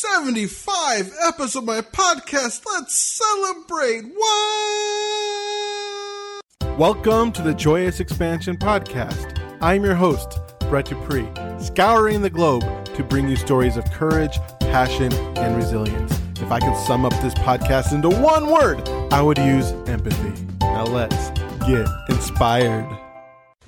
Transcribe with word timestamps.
75 0.00 1.12
episodes 1.26 1.56
of 1.56 1.64
my 1.64 1.80
podcast. 1.80 2.64
Let's 2.64 2.94
celebrate. 2.94 4.02
What? 4.14 4.28
Welcome 6.78 7.32
to 7.32 7.42
the 7.42 7.52
Joyous 7.52 7.98
Expansion 7.98 8.56
Podcast. 8.56 9.42
I'm 9.60 9.82
your 9.82 9.96
host, 9.96 10.38
Brett 10.68 10.84
Dupree, 10.84 11.28
scouring 11.58 12.22
the 12.22 12.30
globe 12.30 12.62
to 12.94 13.02
bring 13.02 13.28
you 13.28 13.34
stories 13.34 13.76
of 13.76 13.90
courage, 13.90 14.38
passion, 14.60 15.12
and 15.36 15.56
resilience. 15.56 16.16
If 16.40 16.52
I 16.52 16.60
could 16.60 16.76
sum 16.86 17.04
up 17.04 17.14
this 17.14 17.34
podcast 17.34 17.92
into 17.92 18.08
one 18.08 18.52
word, 18.52 18.88
I 19.12 19.20
would 19.20 19.38
use 19.38 19.72
empathy. 19.88 20.46
Now 20.60 20.84
let's 20.84 21.30
get 21.66 21.88
inspired. 22.08 22.86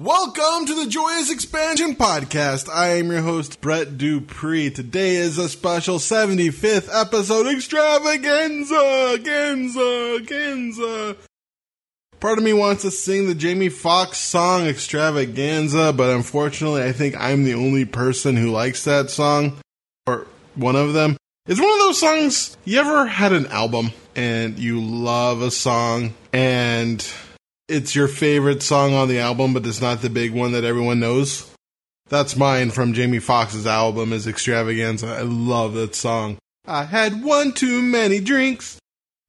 Welcome 0.01 0.65
to 0.65 0.75
the 0.75 0.87
Joyous 0.87 1.31
Expansion 1.31 1.95
Podcast. 1.95 2.71
I 2.71 3.01
am 3.01 3.11
your 3.11 3.21
host, 3.21 3.61
Brett 3.61 3.99
Dupree. 3.99 4.71
Today 4.71 5.17
is 5.17 5.37
a 5.37 5.47
special 5.47 5.99
75th 5.99 6.89
episode 6.91 7.47
extravaganza, 7.47 9.19
ganza, 9.19 10.27
ganza. 10.27 11.17
Part 12.19 12.39
of 12.39 12.45
me 12.45 12.55
wants 12.55 12.81
to 12.81 12.91
sing 12.91 13.27
the 13.27 13.35
Jamie 13.35 13.69
Foxx 13.69 14.17
song 14.17 14.67
Extravaganza, 14.67 15.93
but 15.93 16.17
unfortunately, 16.17 16.83
I 16.83 16.93
think 16.93 17.15
I'm 17.21 17.45
the 17.45 17.53
only 17.53 17.85
person 17.85 18.39
who 18.39 18.51
likes 18.51 18.85
that 18.85 19.11
song, 19.11 19.59
or 20.07 20.27
one 20.55 20.77
of 20.77 20.95
them. 20.95 21.19
It's 21.45 21.61
one 21.61 21.73
of 21.73 21.79
those 21.79 22.01
songs. 22.01 22.57
You 22.65 22.81
ever 22.81 23.05
had 23.05 23.35
an 23.35 23.49
album 23.49 23.91
and 24.17 24.59
you 24.59 24.81
love 24.81 25.43
a 25.43 25.51
song 25.51 26.15
and 26.33 27.07
it's 27.71 27.95
your 27.95 28.09
favorite 28.09 28.63
song 28.63 28.95
on 28.95 29.09
the 29.09 29.21
album, 29.21 29.55
but 29.55 29.65
it's 29.65 29.81
not 29.81 30.03
the 30.03 30.11
big 30.11 30.35
one 30.35 30.53
that 30.53 30.65
everyone 30.65 31.01
knows. 31.01 31.49
That's 32.09 32.37
mine 32.37 32.73
from 32.73 32.93
Jamie 32.93 33.21
Foxx's 33.21 33.67
album 33.67 34.13
is 34.13 34.27
Extravaganza. 34.27 35.07
I 35.07 35.23
love 35.23 35.75
that 35.75 35.95
song. 35.95 36.39
I 36.67 36.83
had 36.83 37.23
one 37.23 37.53
too 37.53 37.81
many 37.81 38.19
drinks, 38.21 38.79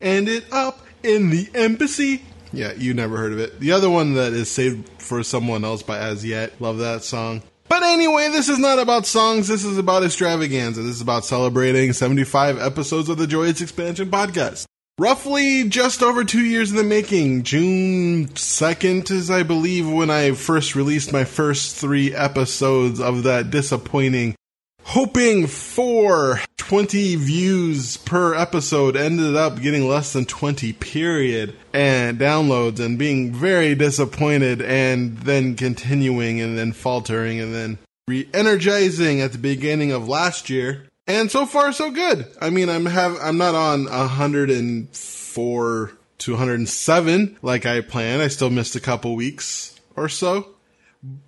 ended 0.01 0.45
up 0.51 0.79
in 1.03 1.29
the 1.29 1.47
embassy. 1.53 2.23
Yeah, 2.51 2.73
you 2.73 2.95
never 2.95 3.15
heard 3.15 3.31
of 3.31 3.39
it. 3.39 3.59
The 3.59 3.71
other 3.71 3.89
one 3.89 4.15
that 4.15 4.33
is 4.33 4.49
saved 4.49 4.89
for 4.99 5.21
someone 5.23 5.63
else 5.63 5.83
by 5.83 5.99
As 5.99 6.25
Yet. 6.25 6.59
Love 6.59 6.79
that 6.79 7.03
song. 7.03 7.43
But 7.69 7.83
anyway, 7.83 8.29
this 8.29 8.49
is 8.49 8.59
not 8.59 8.79
about 8.79 9.05
songs. 9.05 9.47
This 9.47 9.63
is 9.63 9.77
about 9.77 10.03
extravaganza. 10.03 10.81
This 10.81 10.95
is 10.95 11.01
about 11.01 11.23
celebrating 11.23 11.93
75 11.93 12.59
episodes 12.59 13.07
of 13.07 13.17
the 13.17 13.27
Joyous 13.27 13.61
Expansion 13.61 14.09
podcast 14.09 14.65
roughly 14.97 15.67
just 15.67 16.03
over 16.03 16.23
two 16.23 16.43
years 16.43 16.71
in 16.71 16.77
the 16.77 16.83
making. 16.83 17.43
June 17.43 18.27
2nd 18.27 19.09
is, 19.09 19.31
I 19.31 19.43
believe, 19.43 19.89
when 19.89 20.09
I 20.09 20.33
first 20.33 20.75
released 20.75 21.11
my 21.11 21.23
first 21.23 21.75
three 21.75 22.13
episodes 22.13 22.99
of 22.99 23.23
that 23.23 23.49
disappointing, 23.49 24.35
hoping 24.83 25.47
for 25.47 26.39
20 26.57 27.15
views 27.15 27.97
per 27.97 28.35
episode, 28.35 28.95
ended 28.95 29.35
up 29.35 29.59
getting 29.59 29.87
less 29.87 30.13
than 30.13 30.25
20, 30.25 30.71
period, 30.73 31.55
and 31.73 32.19
downloads, 32.19 32.79
and 32.79 32.99
being 32.99 33.33
very 33.33 33.75
disappointed, 33.75 34.61
and 34.61 35.17
then 35.19 35.55
continuing, 35.55 36.39
and 36.39 36.57
then 36.57 36.71
faltering, 36.71 37.39
and 37.39 37.53
then 37.53 37.77
re 38.07 38.27
energizing 38.33 39.19
at 39.21 39.31
the 39.31 39.37
beginning 39.37 39.91
of 39.91 40.07
last 40.07 40.49
year 40.49 40.85
and 41.11 41.29
so 41.29 41.45
far 41.45 41.73
so 41.73 41.91
good. 41.91 42.25
I 42.39 42.49
mean, 42.49 42.69
I'm 42.69 42.85
have 42.85 43.17
I'm 43.21 43.37
not 43.37 43.55
on 43.55 43.85
104 43.85 45.91
to 46.19 46.31
107 46.31 47.37
like 47.41 47.65
I 47.65 47.81
planned. 47.81 48.21
I 48.21 48.27
still 48.27 48.49
missed 48.49 48.75
a 48.75 48.79
couple 48.79 49.15
weeks 49.15 49.79
or 49.95 50.07
so, 50.07 50.49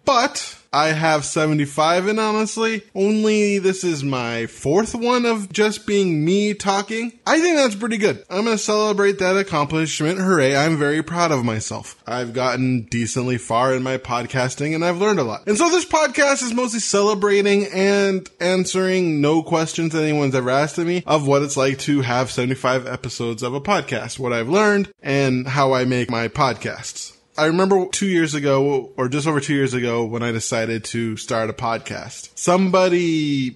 but 0.05 0.57
I 0.73 0.87
have 0.87 1.23
75 1.23 2.07
and 2.07 2.19
honestly, 2.19 2.81
only 2.95 3.59
this 3.59 3.83
is 3.83 4.03
my 4.03 4.47
fourth 4.47 4.95
one 4.95 5.23
of 5.23 5.53
just 5.53 5.85
being 5.85 6.25
me 6.25 6.55
talking. 6.55 7.13
I 7.27 7.39
think 7.39 7.57
that's 7.57 7.75
pretty 7.75 7.97
good. 7.97 8.23
I'm 8.27 8.45
going 8.45 8.57
to 8.57 8.63
celebrate 8.63 9.19
that 9.19 9.37
accomplishment. 9.37 10.17
Hooray. 10.17 10.55
I'm 10.55 10.77
very 10.77 11.03
proud 11.03 11.31
of 11.31 11.45
myself. 11.45 12.01
I've 12.07 12.33
gotten 12.33 12.87
decently 12.89 13.37
far 13.37 13.75
in 13.75 13.83
my 13.83 13.99
podcasting 13.99 14.73
and 14.73 14.83
I've 14.83 14.97
learned 14.97 15.19
a 15.19 15.23
lot. 15.23 15.45
And 15.45 15.57
so 15.57 15.69
this 15.69 15.85
podcast 15.85 16.41
is 16.41 16.55
mostly 16.55 16.79
celebrating 16.79 17.67
and 17.67 18.27
answering 18.39 19.21
no 19.21 19.43
questions 19.43 19.93
anyone's 19.93 20.33
ever 20.33 20.49
asked 20.49 20.79
of 20.79 20.87
me 20.87 21.03
of 21.05 21.27
what 21.27 21.43
it's 21.43 21.55
like 21.55 21.77
to 21.79 22.01
have 22.01 22.31
75 22.31 22.87
episodes 22.87 23.43
of 23.43 23.53
a 23.53 23.61
podcast, 23.61 24.17
what 24.17 24.33
I've 24.33 24.49
learned 24.49 24.91
and 25.03 25.47
how 25.47 25.73
I 25.73 25.85
make 25.85 26.09
my 26.09 26.29
podcasts. 26.29 27.15
I 27.37 27.45
remember 27.45 27.87
two 27.91 28.07
years 28.07 28.35
ago, 28.35 28.91
or 28.95 29.09
just 29.09 29.27
over 29.27 29.39
two 29.39 29.55
years 29.55 29.73
ago, 29.73 30.05
when 30.05 30.21
I 30.21 30.31
decided 30.31 30.83
to 30.85 31.17
start 31.17 31.49
a 31.49 31.53
podcast. 31.53 32.29
Somebody 32.35 33.55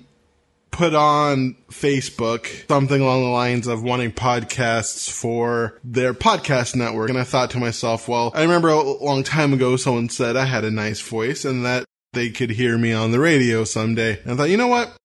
put 0.72 0.94
on 0.94 1.56
Facebook 1.72 2.68
something 2.68 3.02
along 3.02 3.24
the 3.24 3.30
lines 3.30 3.68
of 3.68 3.84
wanting 3.84 4.12
podcasts 4.12 5.10
for 5.10 5.80
their 5.84 6.14
podcast 6.14 6.76
network. 6.76 7.10
And 7.10 7.18
I 7.18 7.24
thought 7.24 7.52
to 7.52 7.60
myself, 7.60 8.08
well, 8.08 8.32
I 8.36 8.44
remember 8.44 8.70
a 8.70 8.82
long 8.82 9.24
time 9.24 9.54
ago 9.54 9.76
someone 9.76 10.10
said 10.10 10.36
I 10.36 10.46
had 10.46 10.64
a 10.64 10.72
nice 10.72 11.02
voice 11.02 11.46
and 11.46 11.66
that 11.66 11.86
they 12.14 12.30
could 12.30 12.52
hear 12.52 12.78
me 12.78 12.94
on 12.94 13.12
the 13.12 13.20
radio 13.20 13.64
someday. 13.64 14.20
And 14.22 14.34
I 14.34 14.36
thought, 14.36 14.50
you 14.50 14.58
know 14.58 14.68
what? 14.68 14.96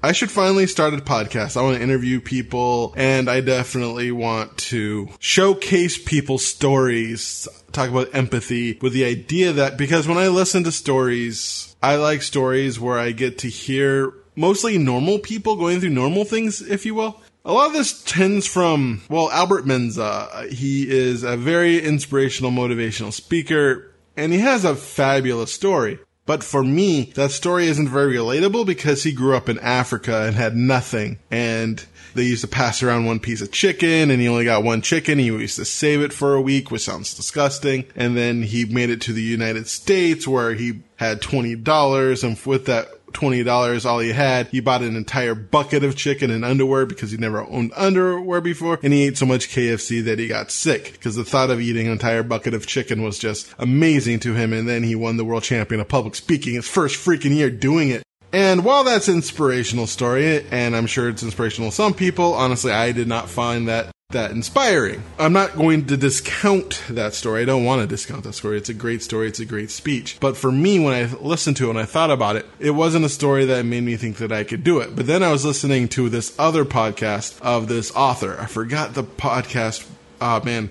I 0.00 0.12
should 0.12 0.30
finally 0.30 0.68
start 0.68 0.94
a 0.94 0.98
podcast. 0.98 1.56
I 1.56 1.62
want 1.62 1.78
to 1.78 1.82
interview 1.82 2.20
people 2.20 2.94
and 2.96 3.28
I 3.28 3.40
definitely 3.40 4.12
want 4.12 4.56
to 4.58 5.08
showcase 5.18 5.98
people's 5.98 6.46
stories, 6.46 7.48
talk 7.72 7.90
about 7.90 8.14
empathy 8.14 8.78
with 8.80 8.92
the 8.92 9.04
idea 9.04 9.52
that 9.54 9.76
because 9.76 10.06
when 10.06 10.16
I 10.16 10.28
listen 10.28 10.62
to 10.64 10.72
stories, 10.72 11.74
I 11.82 11.96
like 11.96 12.22
stories 12.22 12.78
where 12.78 12.96
I 12.96 13.10
get 13.10 13.38
to 13.38 13.48
hear 13.48 14.14
mostly 14.36 14.78
normal 14.78 15.18
people 15.18 15.56
going 15.56 15.80
through 15.80 15.90
normal 15.90 16.24
things, 16.24 16.62
if 16.62 16.86
you 16.86 16.94
will. 16.94 17.20
A 17.44 17.52
lot 17.52 17.66
of 17.66 17.72
this 17.72 18.00
tends 18.04 18.46
from, 18.46 19.02
well, 19.08 19.32
Albert 19.32 19.64
Mensah. 19.64 20.48
He 20.48 20.88
is 20.88 21.24
a 21.24 21.36
very 21.36 21.80
inspirational, 21.80 22.52
motivational 22.52 23.12
speaker 23.12 23.92
and 24.16 24.32
he 24.32 24.38
has 24.38 24.64
a 24.64 24.76
fabulous 24.76 25.52
story. 25.52 25.98
But 26.28 26.44
for 26.44 26.62
me, 26.62 27.04
that 27.14 27.30
story 27.30 27.68
isn't 27.68 27.88
very 27.88 28.16
relatable 28.16 28.66
because 28.66 29.02
he 29.02 29.12
grew 29.12 29.34
up 29.34 29.48
in 29.48 29.58
Africa 29.60 30.24
and 30.26 30.36
had 30.36 30.54
nothing. 30.54 31.18
And 31.30 31.82
they 32.14 32.24
used 32.24 32.42
to 32.42 32.48
pass 32.48 32.82
around 32.82 33.06
one 33.06 33.18
piece 33.18 33.40
of 33.40 33.50
chicken 33.50 34.10
and 34.10 34.20
he 34.20 34.28
only 34.28 34.44
got 34.44 34.62
one 34.62 34.82
chicken. 34.82 35.18
He 35.18 35.24
used 35.24 35.56
to 35.56 35.64
save 35.64 36.02
it 36.02 36.12
for 36.12 36.34
a 36.34 36.40
week, 36.42 36.70
which 36.70 36.82
sounds 36.82 37.14
disgusting. 37.14 37.86
And 37.96 38.14
then 38.14 38.42
he 38.42 38.66
made 38.66 38.90
it 38.90 39.00
to 39.02 39.14
the 39.14 39.22
United 39.22 39.68
States 39.68 40.28
where 40.28 40.52
he 40.52 40.80
had 40.96 41.22
$20 41.22 42.24
and 42.24 42.38
with 42.44 42.66
that 42.66 42.90
$20 43.12 43.86
all 43.86 43.98
he 43.98 44.12
had. 44.12 44.48
He 44.48 44.60
bought 44.60 44.82
an 44.82 44.96
entire 44.96 45.34
bucket 45.34 45.84
of 45.84 45.96
chicken 45.96 46.30
and 46.30 46.44
underwear 46.44 46.86
because 46.86 47.10
he 47.10 47.16
never 47.16 47.42
owned 47.42 47.72
underwear 47.76 48.40
before. 48.40 48.78
And 48.82 48.92
he 48.92 49.04
ate 49.04 49.18
so 49.18 49.26
much 49.26 49.48
KFC 49.48 50.04
that 50.04 50.18
he 50.18 50.28
got 50.28 50.50
sick 50.50 50.92
because 50.92 51.16
the 51.16 51.24
thought 51.24 51.50
of 51.50 51.60
eating 51.60 51.86
an 51.86 51.92
entire 51.92 52.22
bucket 52.22 52.54
of 52.54 52.66
chicken 52.66 53.02
was 53.02 53.18
just 53.18 53.52
amazing 53.58 54.20
to 54.20 54.34
him. 54.34 54.52
And 54.52 54.68
then 54.68 54.82
he 54.82 54.94
won 54.94 55.16
the 55.16 55.24
world 55.24 55.42
champion 55.42 55.80
of 55.80 55.88
public 55.88 56.14
speaking 56.14 56.54
his 56.54 56.68
first 56.68 56.96
freaking 56.96 57.34
year 57.34 57.50
doing 57.50 57.90
it. 57.90 58.02
And 58.32 58.62
while 58.64 58.84
that's 58.84 59.08
inspirational 59.08 59.86
story, 59.86 60.44
and 60.50 60.76
I'm 60.76 60.86
sure 60.86 61.08
it's 61.08 61.22
inspirational 61.22 61.70
to 61.70 61.74
some 61.74 61.94
people, 61.94 62.34
honestly, 62.34 62.72
I 62.72 62.92
did 62.92 63.08
not 63.08 63.30
find 63.30 63.68
that 63.68 63.90
that 64.10 64.30
inspiring. 64.30 65.02
I'm 65.18 65.34
not 65.34 65.54
going 65.54 65.84
to 65.88 65.96
discount 65.98 66.82
that 66.88 67.12
story. 67.12 67.42
I 67.42 67.44
don't 67.44 67.66
want 67.66 67.82
to 67.82 67.86
discount 67.86 68.24
that 68.24 68.32
story. 68.32 68.56
It's 68.56 68.70
a 68.70 68.74
great 68.74 69.02
story. 69.02 69.28
It's 69.28 69.38
a 69.38 69.44
great 69.44 69.70
speech. 69.70 70.16
But 70.18 70.34
for 70.34 70.50
me, 70.50 70.78
when 70.78 70.94
I 70.94 71.14
listened 71.16 71.58
to 71.58 71.66
it 71.66 71.70
and 71.70 71.78
I 71.78 71.84
thought 71.84 72.10
about 72.10 72.36
it, 72.36 72.46
it 72.58 72.70
wasn't 72.70 73.04
a 73.04 73.10
story 73.10 73.44
that 73.44 73.66
made 73.66 73.82
me 73.82 73.98
think 73.98 74.16
that 74.16 74.32
I 74.32 74.44
could 74.44 74.64
do 74.64 74.78
it. 74.78 74.96
But 74.96 75.06
then 75.06 75.22
I 75.22 75.30
was 75.30 75.44
listening 75.44 75.88
to 75.88 76.08
this 76.08 76.34
other 76.38 76.64
podcast 76.64 77.38
of 77.42 77.68
this 77.68 77.94
author. 77.94 78.40
I 78.40 78.46
forgot 78.46 78.94
the 78.94 79.04
podcast. 79.04 79.86
Oh 80.22 80.42
man, 80.42 80.70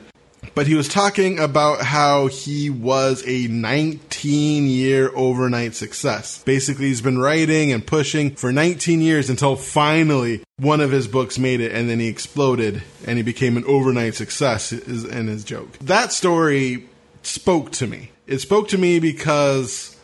but 0.56 0.66
he 0.66 0.74
was 0.74 0.88
talking 0.88 1.38
about 1.38 1.82
how 1.82 2.28
he 2.28 2.72
was 2.72 3.24
a 3.28 3.48
19 3.48 4.00
year 4.24 5.12
overnight 5.16 5.76
success. 5.76 6.44
Basically, 6.44 6.88
he's 6.88 7.02
been 7.02 7.20
writing 7.20 7.72
and 7.72 7.86
pushing 7.86 8.36
for 8.36 8.52
19 8.52 9.02
years 9.02 9.30
until 9.30 9.56
finally 9.56 10.44
one 10.58 10.82
of 10.82 10.92
his 10.92 11.08
books 11.08 11.38
made 11.38 11.62
it 11.62 11.72
and 11.72 11.90
then 11.90 12.00
he 12.00 12.08
exploded 12.08 12.82
and 13.06 13.18
he 13.18 13.24
became 13.24 13.58
an 13.58 13.66
overnight 13.66 14.16
success 14.16 14.72
in 14.72 15.28
his 15.28 15.44
joke. 15.44 15.78
That 15.80 16.12
story 16.12 16.88
spoke 17.22 17.72
to 17.74 17.88
me. 17.88 18.12
It 18.26 18.40
spoke 18.40 18.70
to 18.70 18.78
me 18.78 19.00
because 19.00 19.96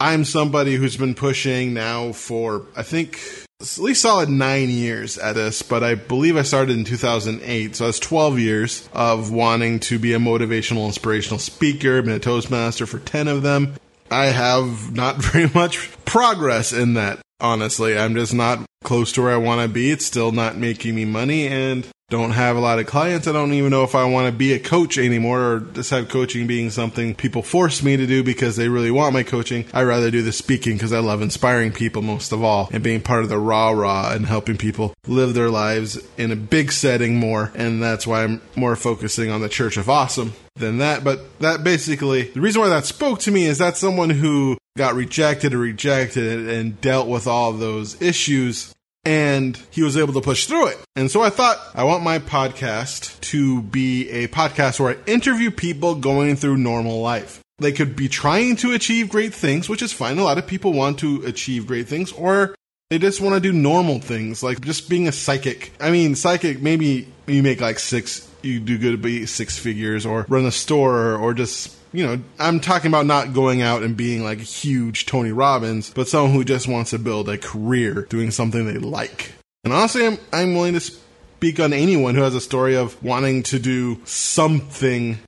I'm 0.00 0.24
somebody 0.24 0.76
who's 0.76 0.96
been 0.96 1.14
pushing 1.14 1.74
now 1.74 2.12
for, 2.12 2.66
I 2.74 2.82
think, 2.82 3.20
at 3.60 3.78
least 3.78 4.02
solid 4.02 4.28
nine 4.28 4.70
years 4.70 5.18
at 5.18 5.34
this, 5.34 5.62
but 5.62 5.84
I 5.84 5.94
believe 5.94 6.36
I 6.36 6.42
started 6.42 6.76
in 6.76 6.84
2008. 6.84 7.76
So 7.76 7.84
that's 7.84 7.98
12 7.98 8.38
years 8.38 8.88
of 8.92 9.30
wanting 9.30 9.80
to 9.80 9.98
be 9.98 10.14
a 10.14 10.18
motivational, 10.18 10.86
inspirational 10.86 11.38
speaker, 11.38 12.00
been 12.00 12.12
a 12.12 12.18
Toastmaster 12.18 12.86
for 12.86 12.98
10 12.98 13.28
of 13.28 13.42
them. 13.42 13.74
I 14.10 14.26
have 14.26 14.94
not 14.94 15.16
very 15.22 15.50
much 15.54 15.90
progress 16.04 16.72
in 16.72 16.94
that, 16.94 17.20
honestly. 17.40 17.98
I'm 17.98 18.14
just 18.14 18.34
not 18.34 18.64
close 18.82 19.12
to 19.12 19.22
where 19.22 19.34
I 19.34 19.36
want 19.36 19.60
to 19.60 19.68
be. 19.68 19.90
It's 19.90 20.06
still 20.06 20.32
not 20.32 20.56
making 20.56 20.94
me 20.94 21.04
money. 21.04 21.46
And 21.46 21.86
don't 22.10 22.32
have 22.32 22.56
a 22.56 22.60
lot 22.60 22.80
of 22.80 22.86
clients. 22.86 23.26
I 23.28 23.32
don't 23.32 23.54
even 23.54 23.70
know 23.70 23.84
if 23.84 23.94
I 23.94 24.04
want 24.04 24.26
to 24.26 24.32
be 24.36 24.52
a 24.52 24.58
coach 24.58 24.98
anymore 24.98 25.40
or 25.40 25.60
just 25.60 25.90
have 25.90 26.08
coaching 26.08 26.46
being 26.46 26.68
something 26.70 27.14
people 27.14 27.42
force 27.42 27.82
me 27.82 27.96
to 27.96 28.06
do 28.06 28.22
because 28.22 28.56
they 28.56 28.68
really 28.68 28.90
want 28.90 29.14
my 29.14 29.22
coaching. 29.22 29.64
I 29.72 29.84
rather 29.84 30.10
do 30.10 30.20
the 30.20 30.32
speaking 30.32 30.74
because 30.74 30.92
I 30.92 30.98
love 30.98 31.22
inspiring 31.22 31.72
people 31.72 32.02
most 32.02 32.32
of 32.32 32.42
all 32.42 32.68
and 32.72 32.82
being 32.82 33.00
part 33.00 33.22
of 33.22 33.28
the 33.28 33.38
rah 33.38 33.70
rah 33.70 34.12
and 34.12 34.26
helping 34.26 34.58
people 34.58 34.92
live 35.06 35.34
their 35.34 35.50
lives 35.50 35.98
in 36.18 36.32
a 36.32 36.36
big 36.36 36.72
setting 36.72 37.16
more. 37.16 37.52
And 37.54 37.80
that's 37.80 38.06
why 38.06 38.24
I'm 38.24 38.42
more 38.56 38.74
focusing 38.74 39.30
on 39.30 39.40
the 39.40 39.48
Church 39.48 39.76
of 39.76 39.88
Awesome 39.88 40.34
than 40.56 40.78
that. 40.78 41.04
But 41.04 41.38
that 41.38 41.62
basically, 41.62 42.22
the 42.22 42.40
reason 42.40 42.60
why 42.60 42.68
that 42.70 42.86
spoke 42.86 43.20
to 43.20 43.30
me 43.30 43.46
is 43.46 43.58
that 43.58 43.76
someone 43.76 44.10
who 44.10 44.58
got 44.76 44.94
rejected 44.94 45.54
or 45.54 45.58
rejected 45.58 46.48
and 46.48 46.80
dealt 46.80 47.06
with 47.06 47.28
all 47.28 47.52
those 47.52 48.00
issues 48.02 48.74
and 49.10 49.60
he 49.72 49.82
was 49.82 49.96
able 49.96 50.12
to 50.12 50.20
push 50.20 50.46
through 50.46 50.68
it. 50.68 50.78
And 50.94 51.10
so 51.10 51.20
I 51.20 51.30
thought 51.30 51.58
I 51.74 51.82
want 51.82 52.04
my 52.04 52.20
podcast 52.20 53.20
to 53.22 53.60
be 53.62 54.08
a 54.08 54.28
podcast 54.28 54.78
where 54.78 54.96
I 54.96 55.10
interview 55.10 55.50
people 55.50 55.96
going 55.96 56.36
through 56.36 56.58
normal 56.58 57.00
life. 57.00 57.40
They 57.58 57.72
could 57.72 57.96
be 57.96 58.08
trying 58.08 58.54
to 58.56 58.72
achieve 58.72 59.08
great 59.08 59.34
things, 59.34 59.68
which 59.68 59.82
is 59.82 59.92
fine. 59.92 60.18
A 60.18 60.22
lot 60.22 60.38
of 60.38 60.46
people 60.46 60.72
want 60.72 61.00
to 61.00 61.24
achieve 61.24 61.66
great 61.66 61.88
things, 61.88 62.12
or 62.12 62.54
they 62.88 63.00
just 63.00 63.20
want 63.20 63.34
to 63.34 63.40
do 63.40 63.52
normal 63.52 63.98
things, 63.98 64.44
like 64.44 64.60
just 64.60 64.88
being 64.88 65.08
a 65.08 65.12
psychic. 65.12 65.72
I 65.80 65.90
mean, 65.90 66.14
psychic, 66.14 66.62
maybe 66.62 67.08
you 67.26 67.42
make 67.42 67.60
like 67.60 67.80
six, 67.80 68.29
you 68.42 68.60
do 68.60 68.78
good, 68.78 68.92
to 68.92 68.98
be 68.98 69.26
six 69.26 69.58
figures, 69.58 70.06
or 70.06 70.26
run 70.28 70.46
a 70.46 70.52
store, 70.52 71.16
or 71.16 71.34
just 71.34 71.76
you 71.92 72.06
know, 72.06 72.20
I'm 72.38 72.60
talking 72.60 72.88
about 72.88 73.06
not 73.06 73.32
going 73.32 73.62
out 73.62 73.82
and 73.82 73.96
being 73.96 74.22
like 74.22 74.38
a 74.38 74.42
huge 74.42 75.06
Tony 75.06 75.32
Robbins, 75.32 75.90
but 75.90 76.08
someone 76.08 76.32
who 76.32 76.44
just 76.44 76.68
wants 76.68 76.90
to 76.90 76.98
build 76.98 77.28
a 77.28 77.38
career 77.38 78.06
doing 78.08 78.30
something 78.30 78.64
they 78.64 78.78
like. 78.78 79.32
And 79.64 79.72
honestly, 79.72 80.06
I'm, 80.06 80.18
I'm 80.32 80.54
willing 80.54 80.74
to 80.74 80.80
speak 80.80 81.58
on 81.58 81.72
anyone 81.72 82.14
who 82.14 82.22
has 82.22 82.34
a 82.34 82.40
story 82.40 82.76
of 82.76 83.02
wanting 83.02 83.42
to 83.44 83.58
do 83.58 84.00
something 84.04 85.18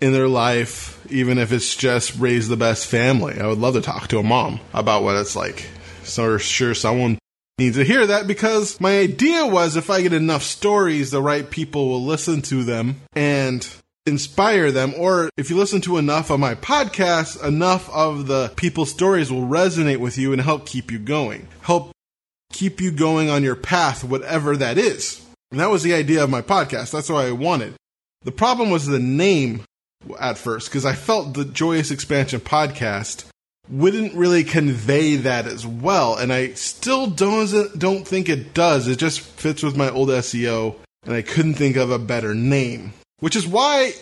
in 0.00 0.12
their 0.12 0.28
life, 0.28 1.00
even 1.10 1.38
if 1.38 1.52
it's 1.52 1.74
just 1.74 2.18
raise 2.18 2.48
the 2.48 2.56
best 2.56 2.86
family. 2.86 3.40
I 3.40 3.46
would 3.46 3.58
love 3.58 3.74
to 3.74 3.80
talk 3.80 4.08
to 4.08 4.18
a 4.18 4.22
mom 4.22 4.60
about 4.74 5.02
what 5.02 5.16
it's 5.16 5.36
like. 5.36 5.66
So 6.02 6.36
sure 6.36 6.74
someone 6.74 7.18
needs 7.58 7.76
to 7.76 7.84
hear 7.84 8.06
that 8.06 8.26
because 8.26 8.80
my 8.80 8.98
idea 8.98 9.46
was 9.46 9.76
if 9.76 9.90
I 9.90 10.02
get 10.02 10.12
enough 10.12 10.42
stories, 10.42 11.10
the 11.10 11.22
right 11.22 11.48
people 11.48 11.88
will 11.88 12.02
listen 12.02 12.42
to 12.42 12.64
them 12.64 13.00
and 13.14 13.66
inspire 14.06 14.70
them, 14.70 14.92
or 14.98 15.30
if 15.36 15.50
you 15.50 15.56
listen 15.56 15.80
to 15.82 15.96
enough 15.96 16.30
of 16.30 16.40
my 16.40 16.54
podcasts, 16.54 17.42
enough 17.42 17.88
of 17.90 18.26
the 18.26 18.52
people's 18.56 18.90
stories 18.90 19.32
will 19.32 19.46
resonate 19.46 19.98
with 19.98 20.18
you 20.18 20.32
and 20.32 20.42
help 20.42 20.66
keep 20.66 20.90
you 20.90 20.98
going. 20.98 21.48
Help 21.62 21.90
keep 22.52 22.80
you 22.80 22.90
going 22.90 23.30
on 23.30 23.42
your 23.42 23.56
path, 23.56 24.04
whatever 24.04 24.56
that 24.56 24.76
is. 24.78 25.24
And 25.50 25.60
that 25.60 25.70
was 25.70 25.82
the 25.82 25.94
idea 25.94 26.22
of 26.22 26.30
my 26.30 26.42
podcast. 26.42 26.90
That's 26.90 27.08
what 27.08 27.24
I 27.24 27.32
wanted. 27.32 27.74
The 28.22 28.32
problem 28.32 28.70
was 28.70 28.86
the 28.86 28.98
name 28.98 29.62
at 30.20 30.36
first, 30.36 30.68
because 30.68 30.84
I 30.84 30.94
felt 30.94 31.34
the 31.34 31.44
Joyous 31.44 31.90
Expansion 31.90 32.40
podcast 32.40 33.24
wouldn't 33.68 34.14
really 34.14 34.44
convey 34.44 35.16
that 35.16 35.46
as 35.46 35.66
well. 35.66 36.16
And 36.16 36.32
I 36.32 36.52
still 36.54 37.06
don't, 37.06 37.78
don't 37.78 38.06
think 38.06 38.28
it 38.28 38.54
does. 38.54 38.88
It 38.88 38.98
just 38.98 39.20
fits 39.20 39.62
with 39.62 39.76
my 39.76 39.90
old 39.90 40.08
SEO, 40.08 40.76
and 41.04 41.14
I 41.14 41.22
couldn't 41.22 41.54
think 41.54 41.76
of 41.76 41.90
a 41.90 41.98
better 41.98 42.34
name. 42.34 42.92
Which 43.20 43.36
is 43.36 43.46
why 43.46 43.92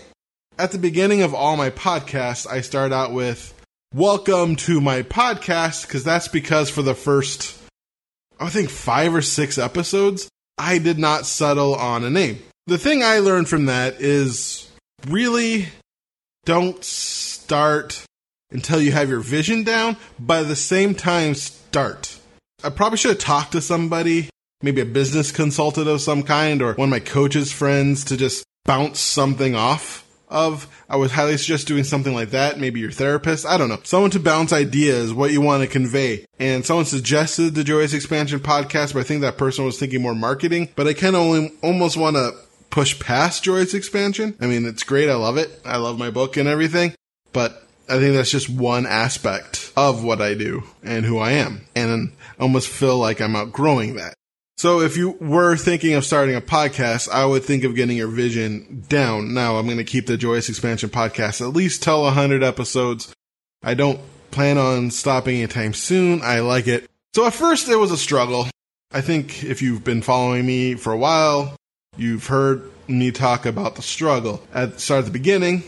at 0.59 0.73
the 0.73 0.79
beginning 0.79 1.23
of 1.23 1.35
all 1.35 1.57
my 1.57 1.71
podcasts, 1.71 2.47
I 2.47 2.61
start 2.61 2.93
out 2.93 3.13
with 3.13 3.55
Welcome 3.95 4.57
to 4.57 4.81
my 4.81 5.03
podcast, 5.03 5.87
because 5.87 6.03
that's 6.03 6.29
because 6.29 6.71
for 6.71 6.81
the 6.81 6.95
first, 6.95 7.59
I 8.41 8.49
think, 8.49 8.71
five 8.71 9.15
or 9.15 9.21
six 9.21 9.59
episodes, 9.59 10.31
I 10.57 10.79
did 10.79 10.99
not 10.99 11.27
settle 11.27 11.75
on 11.75 12.03
a 12.03 12.09
name. 12.09 12.39
The 12.69 12.79
thing 12.79 13.03
I 13.03 13.19
learned 13.19 13.51
from 13.51 13.67
that 13.67 14.01
is 14.01 14.71
really 15.09 15.67
don't 16.47 16.83
start 16.83 18.03
until 18.53 18.81
you 18.81 18.93
have 18.93 19.09
your 19.09 19.21
vision 19.21 19.65
down, 19.65 19.97
at 20.29 20.49
the 20.49 20.57
same 20.57 20.95
time, 20.95 21.35
start. 21.35 22.19
I 22.65 22.71
probably 22.71 22.99
should 22.99 23.13
have 23.13 23.19
talked 23.19 23.53
to 23.53 23.61
somebody, 23.61 24.31
maybe 24.63 24.81
a 24.81 24.87
business 24.87 25.33
consultant 25.33 25.89
of 25.89 26.01
some 26.01 26.23
kind, 26.23 26.63
or 26.63 26.75
one 26.75 26.89
of 26.89 26.91
my 26.91 27.01
coach's 27.01 27.53
friends 27.53 28.05
to 28.05 28.17
just 28.17 28.45
bounce 28.65 29.01
something 29.01 29.55
off 29.55 30.07
of. 30.29 30.67
I 30.89 30.97
would 30.97 31.11
highly 31.11 31.37
suggest 31.37 31.69
doing 31.69 31.85
something 31.85 32.15
like 32.15 32.31
that. 32.31 32.59
Maybe 32.59 32.81
your 32.81 32.91
therapist. 32.91 33.47
I 33.47 33.59
don't 33.59 33.69
know. 33.69 33.81
Someone 33.85 34.11
to 34.13 34.21
bounce 34.21 34.53
ideas, 34.53 35.13
what 35.13 35.33
you 35.33 35.41
want 35.41 35.63
to 35.63 35.69
convey. 35.69 36.25
And 36.39 36.65
someone 36.65 36.87
suggested 36.87 37.55
the 37.55 37.65
Joyous 37.65 37.95
Expansion 37.95 38.41
podcast, 38.41 38.95
but 38.95 39.01
I 39.01 39.03
think 39.05 39.21
that 39.21 39.39
person 39.39 39.65
was 39.65 39.79
thinking 39.79 40.03
more 40.03 40.15
marketing. 40.15 40.71
But 40.75 40.87
I 40.87 40.95
kind 40.95 41.17
of 41.17 41.23
only 41.23 41.53
almost 41.63 41.97
want 41.97 42.17
to 42.17 42.33
push 42.71 42.99
past 42.99 43.45
Joyous 43.45 43.75
Expansion. 43.75 44.37
I 44.41 44.47
mean, 44.47 44.65
it's 44.65 44.83
great. 44.83 45.09
I 45.09 45.15
love 45.15 45.37
it. 45.37 45.61
I 45.65 45.77
love 45.77 45.99
my 45.99 46.11
book 46.11 46.37
and 46.37 46.49
everything. 46.49 46.95
But 47.33 47.69
I 47.93 47.99
think 47.99 48.15
that's 48.15 48.31
just 48.31 48.49
one 48.49 48.87
aspect 48.87 49.71
of 49.77 50.03
what 50.03 50.23
I 50.23 50.33
do 50.33 50.63
and 50.83 51.05
who 51.05 51.19
I 51.19 51.33
am. 51.33 51.67
And 51.77 52.13
I 52.39 52.43
almost 52.43 52.69
feel 52.69 52.97
like 52.97 53.21
I'm 53.21 53.37
outgrowing 53.37 53.97
that. 53.97 54.15
So 54.57 54.81
if 54.81 54.97
you 54.97 55.11
were 55.21 55.59
thinking 55.59 55.93
of 55.93 56.07
starting 56.07 56.35
a 56.35 56.41
podcast, 56.41 57.11
I 57.11 57.27
would 57.27 57.45
think 57.45 57.65
of 57.65 57.75
getting 57.75 57.99
your 57.99 58.09
vision 58.09 58.87
down. 58.89 59.35
Now 59.35 59.57
I'm 59.57 59.67
going 59.67 59.77
to 59.77 59.85
keep 59.85 60.07
the 60.07 60.17
Joyous 60.17 60.49
Expansion 60.49 60.89
podcast 60.89 61.43
at 61.43 61.53
least 61.53 61.83
till 61.83 62.03
100 62.03 62.43
episodes. 62.43 63.13
I 63.63 63.75
don't 63.75 64.01
plan 64.31 64.57
on 64.57 64.91
stopping 64.91 65.37
anytime 65.37 65.75
soon. 65.75 66.23
I 66.23 66.41
like 66.41 66.69
it. 66.69 66.89
So 67.15 67.27
at 67.27 67.35
first 67.35 67.69
it 67.69 67.77
was 67.77 67.93
a 67.93 67.99
struggle. 67.99 68.49
I 68.91 69.03
think 69.03 69.45
if 69.45 69.61
you've 69.61 69.85
been 69.85 70.01
following 70.01 70.47
me 70.47 70.77
for 70.77 70.95
a 70.95 70.99
while, 70.99 71.57
you've 71.99 72.29
heard 72.29 72.71
me 72.89 73.11
talk 73.11 73.45
about 73.45 73.75
the 73.75 73.83
struggle. 73.83 74.43
At 74.55 74.81
start 74.81 75.01
at 75.01 75.05
the 75.05 75.11
beginning, 75.11 75.65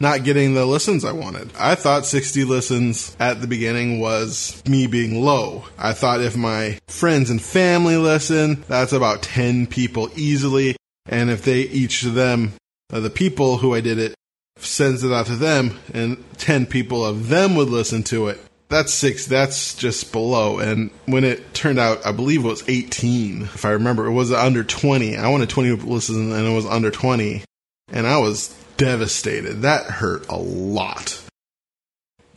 not 0.00 0.24
getting 0.24 0.54
the 0.54 0.64
listens 0.64 1.04
I 1.04 1.12
wanted. 1.12 1.50
I 1.58 1.74
thought 1.74 2.06
60 2.06 2.44
listens 2.44 3.14
at 3.20 3.40
the 3.40 3.46
beginning 3.46 4.00
was 4.00 4.62
me 4.66 4.86
being 4.86 5.22
low. 5.22 5.64
I 5.78 5.92
thought 5.92 6.22
if 6.22 6.36
my 6.36 6.78
friends 6.88 7.28
and 7.28 7.40
family 7.40 7.96
listen, 7.96 8.64
that's 8.66 8.94
about 8.94 9.22
10 9.22 9.66
people 9.66 10.08
easily. 10.16 10.74
And 11.06 11.28
if 11.28 11.42
they, 11.42 11.60
each 11.60 12.02
of 12.04 12.14
them, 12.14 12.54
uh, 12.92 13.00
the 13.00 13.10
people 13.10 13.58
who 13.58 13.74
I 13.74 13.80
did 13.80 13.98
it, 13.98 14.14
sends 14.56 15.04
it 15.04 15.12
out 15.12 15.26
to 15.26 15.36
them 15.36 15.78
and 15.94 16.22
10 16.38 16.66
people 16.66 17.04
of 17.04 17.28
them 17.28 17.54
would 17.54 17.68
listen 17.68 18.02
to 18.04 18.28
it. 18.28 18.40
That's 18.68 18.92
six. 18.92 19.26
That's 19.26 19.74
just 19.74 20.12
below. 20.12 20.60
And 20.60 20.90
when 21.06 21.24
it 21.24 21.54
turned 21.54 21.78
out, 21.80 22.06
I 22.06 22.12
believe 22.12 22.44
it 22.44 22.48
was 22.48 22.68
18, 22.68 23.42
if 23.42 23.64
I 23.64 23.70
remember, 23.70 24.06
it 24.06 24.12
was 24.12 24.32
under 24.32 24.62
20. 24.62 25.16
I 25.16 25.28
wanted 25.28 25.50
20 25.50 25.72
listens 25.72 26.32
and 26.32 26.46
it 26.46 26.54
was 26.54 26.66
under 26.66 26.90
20. 26.90 27.42
And 27.92 28.06
I 28.06 28.18
was 28.18 28.54
devastated. 28.80 29.60
That 29.60 29.84
hurt 29.84 30.26
a 30.30 30.36
lot. 30.36 31.22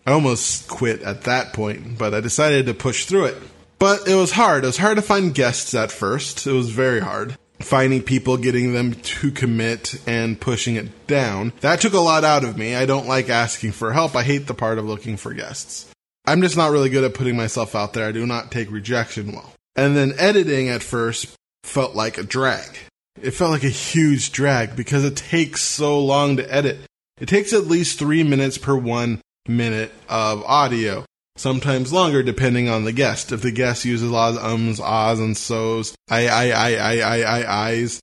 I 0.06 0.12
almost 0.12 0.68
quit 0.68 1.02
at 1.02 1.22
that 1.22 1.54
point, 1.54 1.98
but 1.98 2.14
I 2.14 2.20
decided 2.20 2.66
to 2.66 2.74
push 2.74 3.06
through 3.06 3.28
it. 3.28 3.38
But 3.80 4.10
it 4.10 4.16
was 4.16 4.32
hard. 4.32 4.66
It 4.66 4.68
was 4.68 4.78
hard 4.78 4.98
to 4.98 5.02
find 5.02 5.34
guests 5.34 5.74
at 5.74 5.90
first. 5.90 6.46
It 6.46 6.52
was 6.52 6.70
very 6.70 7.00
hard. 7.00 7.38
Finding 7.62 8.04
people, 8.04 8.36
getting 8.36 8.74
them 8.74 8.94
to 8.94 9.32
commit, 9.32 9.96
and 10.06 10.40
pushing 10.40 10.76
it 10.76 11.08
down. 11.08 11.54
That 11.62 11.80
took 11.80 11.94
a 11.94 12.00
lot 12.00 12.26
out 12.26 12.44
of 12.44 12.58
me. 12.58 12.76
I 12.76 12.86
don't 12.86 13.08
like 13.08 13.30
asking 13.30 13.72
for 13.72 13.94
help. 13.94 14.14
I 14.14 14.24
hate 14.24 14.48
the 14.48 14.54
part 14.54 14.78
of 14.78 14.86
looking 14.86 15.16
for 15.16 15.34
guests. 15.34 15.90
I'm 16.26 16.42
just 16.42 16.58
not 16.58 16.72
really 16.72 16.90
good 16.90 17.06
at 17.06 17.14
putting 17.14 17.38
myself 17.38 17.74
out 17.74 17.94
there. 17.94 18.06
I 18.06 18.12
do 18.12 18.26
not 18.26 18.52
take 18.52 18.70
rejection 18.70 19.32
well. 19.32 19.54
And 19.78 19.96
then 19.96 20.14
editing 20.18 20.68
at 20.68 20.84
first 20.84 21.34
felt 21.64 21.96
like 21.96 22.18
a 22.18 22.24
drag 22.24 22.78
it 23.22 23.32
felt 23.32 23.52
like 23.52 23.64
a 23.64 23.70
huge 23.70 24.32
drag 24.32 24.76
because 24.76 25.06
it 25.06 25.16
takes 25.16 25.62
so 25.62 26.00
long 26.04 26.38
to 26.38 26.54
edit. 26.54 26.80
It 27.20 27.28
takes 27.28 27.54
at 27.54 27.68
least 27.68 28.00
three 28.00 28.24
minutes 28.24 28.58
per 28.58 28.76
one 28.76 29.22
minute 29.48 29.92
of 30.10 30.44
audio, 30.44 31.06
sometimes 31.36 31.94
longer 31.94 32.24
depending 32.24 32.70
on 32.70 32.86
the 32.86 32.92
guest. 32.92 33.32
If 33.32 33.42
the 33.42 33.52
guest 33.52 33.86
uses 33.86 34.10
a 34.10 34.14
lot 34.14 34.34
of 34.36 34.44
ums, 34.44 34.80
ahs, 34.80 35.20
and 35.20 35.38
so's, 35.38 35.96
I, 36.10 36.28
I, 36.28 36.50
I, 36.50 36.76
I, 36.76 37.00
I, 37.00 37.22
I, 37.22 37.68
I's, 37.70 38.00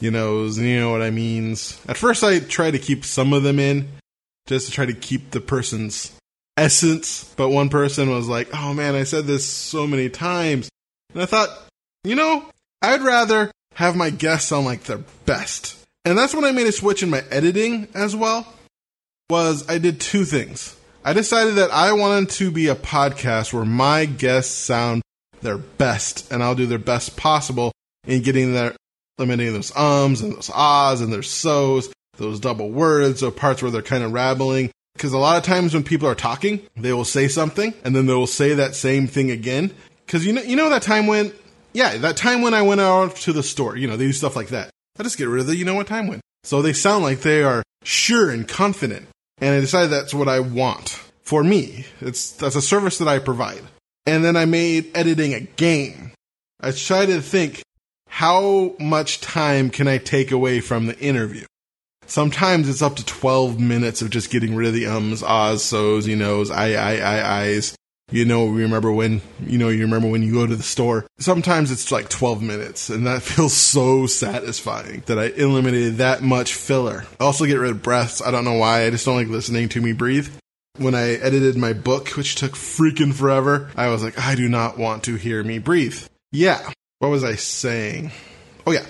you 0.00 0.10
know, 0.10 0.44
you 0.46 0.80
know 0.80 0.90
what 0.90 1.02
I 1.02 1.10
means. 1.10 1.80
At 1.88 1.96
first, 1.96 2.24
I 2.24 2.40
tried 2.40 2.72
to 2.72 2.78
keep 2.78 3.04
some 3.04 3.32
of 3.32 3.42
them 3.42 3.58
in 3.58 3.88
just 4.46 4.66
to 4.66 4.72
try 4.72 4.86
to 4.86 4.94
keep 4.94 5.30
the 5.30 5.40
person's 5.40 6.12
essence, 6.56 7.32
but 7.36 7.50
one 7.50 7.68
person 7.68 8.10
was 8.10 8.28
like, 8.28 8.48
oh 8.52 8.74
man, 8.74 8.94
I 8.94 9.04
said 9.04 9.26
this 9.26 9.44
so 9.46 9.86
many 9.86 10.08
times. 10.08 10.68
And 11.14 11.22
I 11.22 11.26
thought, 11.26 11.48
you 12.04 12.16
know, 12.16 12.50
I'd 12.82 13.02
rather 13.02 13.50
have 13.78 13.94
my 13.94 14.10
guests 14.10 14.48
sound 14.48 14.66
like 14.66 14.82
their 14.82 14.98
best. 15.24 15.76
And 16.04 16.18
that's 16.18 16.34
when 16.34 16.44
I 16.44 16.50
made 16.50 16.66
a 16.66 16.72
switch 16.72 17.04
in 17.04 17.10
my 17.10 17.22
editing 17.30 17.86
as 17.94 18.16
well. 18.16 18.52
Was 19.30 19.68
I 19.68 19.78
did 19.78 20.00
two 20.00 20.24
things. 20.24 20.76
I 21.04 21.12
decided 21.12 21.54
that 21.54 21.70
I 21.70 21.92
wanted 21.92 22.30
to 22.30 22.50
be 22.50 22.66
a 22.66 22.74
podcast 22.74 23.52
where 23.52 23.64
my 23.64 24.04
guests 24.04 24.52
sound 24.52 25.02
their 25.42 25.58
best 25.58 26.32
and 26.32 26.42
I'll 26.42 26.56
do 26.56 26.66
their 26.66 26.80
best 26.80 27.16
possible 27.16 27.70
in 28.04 28.22
getting 28.22 28.52
their 28.52 28.74
eliminating 29.16 29.54
those 29.54 29.74
ums 29.76 30.22
and 30.22 30.34
those 30.34 30.50
ahs 30.52 31.00
and 31.00 31.12
their 31.12 31.22
so's, 31.22 31.88
those 32.16 32.40
double 32.40 32.70
words 32.70 33.22
or 33.22 33.30
parts 33.30 33.62
where 33.62 33.70
they're 33.70 33.80
kind 33.80 34.02
of 34.02 34.12
rabbling. 34.12 34.72
Because 34.94 35.12
a 35.12 35.18
lot 35.18 35.36
of 35.36 35.44
times 35.44 35.72
when 35.72 35.84
people 35.84 36.08
are 36.08 36.16
talking, 36.16 36.60
they 36.74 36.92
will 36.92 37.04
say 37.04 37.28
something 37.28 37.72
and 37.84 37.94
then 37.94 38.06
they 38.06 38.14
will 38.14 38.26
say 38.26 38.54
that 38.54 38.74
same 38.74 39.06
thing 39.06 39.30
again. 39.30 39.72
Because 40.04 40.26
you 40.26 40.32
know, 40.32 40.42
you 40.42 40.56
know 40.56 40.68
that 40.68 40.82
time 40.82 41.06
when 41.06 41.32
yeah, 41.72 41.96
that 41.98 42.16
time 42.16 42.42
when 42.42 42.54
I 42.54 42.62
went 42.62 42.80
out 42.80 43.16
to 43.16 43.32
the 43.32 43.42
store, 43.42 43.76
you 43.76 43.86
know, 43.86 43.96
they 43.96 44.06
do 44.06 44.12
stuff 44.12 44.36
like 44.36 44.48
that. 44.48 44.70
I 44.98 45.02
just 45.02 45.18
get 45.18 45.28
rid 45.28 45.40
of 45.40 45.46
the 45.46 45.56
you 45.56 45.64
know 45.64 45.74
what 45.74 45.86
time 45.86 46.08
when. 46.08 46.20
So 46.44 46.62
they 46.62 46.72
sound 46.72 47.04
like 47.04 47.20
they 47.20 47.42
are 47.42 47.62
sure 47.84 48.30
and 48.30 48.46
confident. 48.46 49.08
And 49.40 49.54
I 49.54 49.60
decided 49.60 49.90
that's 49.90 50.14
what 50.14 50.28
I 50.28 50.40
want 50.40 51.00
for 51.22 51.44
me. 51.44 51.86
It's 52.00 52.32
that's 52.32 52.56
a 52.56 52.62
service 52.62 52.98
that 52.98 53.08
I 53.08 53.18
provide. 53.18 53.62
And 54.06 54.24
then 54.24 54.36
I 54.36 54.46
made 54.46 54.90
editing 54.96 55.34
a 55.34 55.40
game. 55.40 56.12
I 56.60 56.72
tried 56.72 57.06
to 57.06 57.20
think 57.20 57.62
how 58.08 58.74
much 58.80 59.20
time 59.20 59.70
can 59.70 59.86
I 59.86 59.98
take 59.98 60.32
away 60.32 60.60
from 60.60 60.86
the 60.86 60.98
interview? 60.98 61.44
Sometimes 62.06 62.68
it's 62.68 62.80
up 62.80 62.96
to 62.96 63.04
12 63.04 63.60
minutes 63.60 64.00
of 64.00 64.10
just 64.10 64.30
getting 64.30 64.56
rid 64.56 64.68
of 64.68 64.74
the 64.74 64.86
ums, 64.86 65.22
ahs, 65.22 65.62
so's, 65.62 66.08
you 66.08 66.16
knows, 66.16 66.50
I, 66.50 66.72
I, 66.72 66.96
I, 66.96 67.42
I's. 67.42 67.76
You 68.10 68.24
know, 68.24 68.46
remember 68.46 68.90
when, 68.90 69.20
you 69.44 69.58
know, 69.58 69.68
you 69.68 69.82
remember 69.82 70.08
when 70.08 70.22
you 70.22 70.32
go 70.32 70.46
to 70.46 70.56
the 70.56 70.62
store. 70.62 71.06
Sometimes 71.18 71.70
it's 71.70 71.92
like 71.92 72.08
12 72.08 72.42
minutes 72.42 72.88
and 72.88 73.06
that 73.06 73.22
feels 73.22 73.52
so 73.52 74.06
satisfying 74.06 75.02
that 75.06 75.18
I 75.18 75.26
eliminated 75.26 75.96
that 75.96 76.22
much 76.22 76.54
filler. 76.54 77.04
I 77.20 77.24
also 77.24 77.44
get 77.44 77.58
rid 77.58 77.70
of 77.70 77.82
breaths. 77.82 78.22
I 78.22 78.30
don't 78.30 78.44
know 78.44 78.54
why. 78.54 78.86
I 78.86 78.90
just 78.90 79.04
don't 79.04 79.16
like 79.16 79.28
listening 79.28 79.68
to 79.70 79.80
me 79.80 79.92
breathe. 79.92 80.28
When 80.78 80.94
I 80.94 81.14
edited 81.14 81.56
my 81.56 81.72
book, 81.72 82.10
which 82.10 82.36
took 82.36 82.52
freaking 82.52 83.12
forever, 83.12 83.70
I 83.76 83.88
was 83.88 84.02
like, 84.02 84.18
I 84.18 84.36
do 84.36 84.48
not 84.48 84.78
want 84.78 85.04
to 85.04 85.16
hear 85.16 85.42
me 85.42 85.58
breathe. 85.58 86.00
Yeah. 86.32 86.70
What 87.00 87.08
was 87.08 87.24
I 87.24 87.34
saying? 87.34 88.12
Oh 88.66 88.72
yeah. 88.72 88.86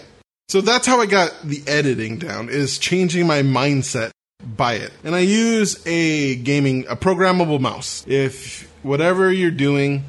So 0.48 0.60
that's 0.60 0.87
how 0.87 1.00
I 1.00 1.06
got 1.06 1.34
the 1.42 1.62
editing 1.66 2.18
down 2.18 2.48
is 2.48 2.78
changing 2.78 3.26
my 3.26 3.42
mindset 3.42 4.10
by 4.57 4.75
it. 4.75 4.93
And 5.05 5.14
I 5.14 5.21
use 5.21 5.85
a 5.87 6.37
gaming, 6.37 6.87
a 6.88 6.97
programmable 6.97 7.61
mouse. 7.61 8.05
If 8.07 8.71
whatever 8.83 9.33
you're 9.33 9.50
doing, 9.50 10.05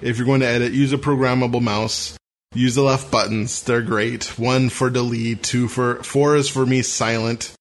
if 0.00 0.16
you're 0.16 0.26
going 0.26 0.40
to 0.40 0.46
edit, 0.46 0.72
use 0.72 0.92
a 0.92 0.98
programmable 0.98 1.62
mouse. 1.62 2.16
Use 2.54 2.74
the 2.74 2.82
left 2.82 3.10
buttons. 3.10 3.62
They're 3.62 3.82
great. 3.82 4.38
One 4.38 4.70
for 4.70 4.90
delete, 4.90 5.42
two 5.42 5.68
for, 5.68 6.02
four 6.02 6.36
is 6.36 6.48
for 6.48 6.66
me 6.66 6.82
silent. 6.82 7.52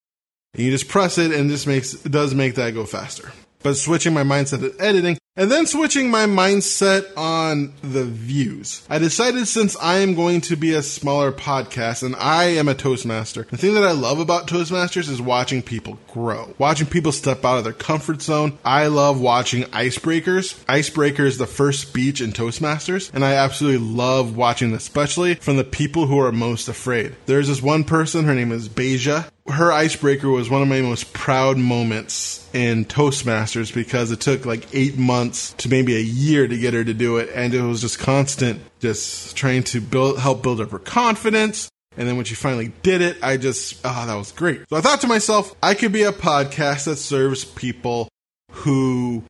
And 0.54 0.64
you 0.64 0.72
just 0.72 0.88
press 0.88 1.18
it 1.18 1.32
and 1.32 1.50
just 1.50 1.68
makes, 1.68 1.94
it 1.94 2.12
does 2.12 2.34
make 2.34 2.56
that 2.56 2.74
go 2.74 2.86
faster. 2.86 3.32
But 3.62 3.76
switching 3.76 4.14
my 4.14 4.24
mindset 4.24 4.62
to 4.62 4.74
editing, 4.84 5.18
and 5.40 5.50
then 5.50 5.66
switching 5.66 6.12
my 6.12 6.26
mindset 6.26 7.06
on 7.16 7.72
the 7.82 8.04
views. 8.04 8.86
I 8.90 9.00
decided 9.00 9.48
since 9.48 9.78
I 9.78 10.00
am 10.00 10.14
going 10.14 10.42
to 10.42 10.58
be 10.58 10.74
a 10.74 10.82
smaller 10.82 11.32
podcast 11.32 12.04
and 12.04 12.14
I 12.18 12.44
am 12.58 12.68
a 12.68 12.76
Toastmaster, 12.76 13.48
the 13.50 13.56
thing 13.56 13.74
that 13.76 13.86
I 13.86 13.94
love 13.94 14.20
about 14.20 14.48
Toastmasters 14.48 15.10
is 15.10 15.22
watching 15.22 15.62
people 15.62 15.98
grow, 16.12 16.54
watching 16.58 16.88
people 16.88 17.14
step 17.14 17.46
out 17.46 17.58
of 17.58 17.64
their 17.64 17.72
comfort 17.72 18.22
zone. 18.22 18.60
I 18.66 18.88
love 18.88 19.22
watching 19.22 19.64
icebreakers. 19.64 20.62
Icebreaker 20.68 21.26
is 21.26 21.38
the 21.38 21.48
first 21.48 21.88
speech 21.88 22.20
in 22.20 22.34
Toastmasters, 22.34 23.10
and 23.14 23.24
I 23.24 23.36
absolutely 23.36 23.88
love 23.88 24.36
watching, 24.36 24.74
especially 24.74 25.36
from 25.36 25.56
the 25.56 25.64
people 25.64 26.08
who 26.08 26.20
are 26.20 26.34
most 26.34 26.68
afraid. 26.68 27.16
There's 27.28 27.48
this 27.48 27.62
one 27.62 27.86
person, 27.86 28.26
her 28.26 28.36
name 28.36 28.52
is 28.52 28.68
Beja 28.68 29.30
her 29.50 29.72
icebreaker 29.72 30.30
was 30.30 30.50
one 30.50 30.62
of 30.62 30.68
my 30.68 30.82
most 30.82 31.14
proud 31.14 31.58
moments 31.58 32.48
in 32.54 32.86
Toastmasters 32.86 33.74
because 33.74 34.12
it 34.12 34.20
took 34.20 34.46
like 34.46 34.68
eight 34.74 34.98
months 34.98 35.54
to 35.54 35.70
maybe 35.70 35.96
a 35.96 36.02
year 36.02 36.48
to 36.48 36.58
get 36.58 36.74
her 36.74 36.84
to 36.84 36.94
do 36.94 37.18
it. 37.18 37.30
And 37.34 37.54
it 37.54 37.62
was 37.62 37.82
just 37.82 38.00
constant, 38.00 38.62
just 38.80 39.36
trying 39.36 39.64
to 39.64 39.82
build, 39.82 40.20
help 40.20 40.44
build 40.44 40.62
up 40.62 40.72
her 40.72 40.80
confidence. 40.80 41.70
And 41.98 42.08
then 42.08 42.16
when 42.16 42.26
she 42.26 42.36
finally 42.36 42.72
did 42.82 43.02
it, 43.02 43.18
I 43.22 43.38
just, 43.38 43.82
oh, 43.84 44.06
that 44.06 44.16
was 44.16 44.32
great. 44.32 44.62
So 44.70 44.78
I 44.78 44.82
thought 44.82 45.02
to 45.02 45.08
myself, 45.08 45.54
I 45.62 45.74
could 45.74 45.92
be 45.92 46.04
a 46.04 46.12
podcast 46.12 46.86
that 46.86 46.98
serves 46.98 47.44
people 47.44 48.08
who 48.52 49.24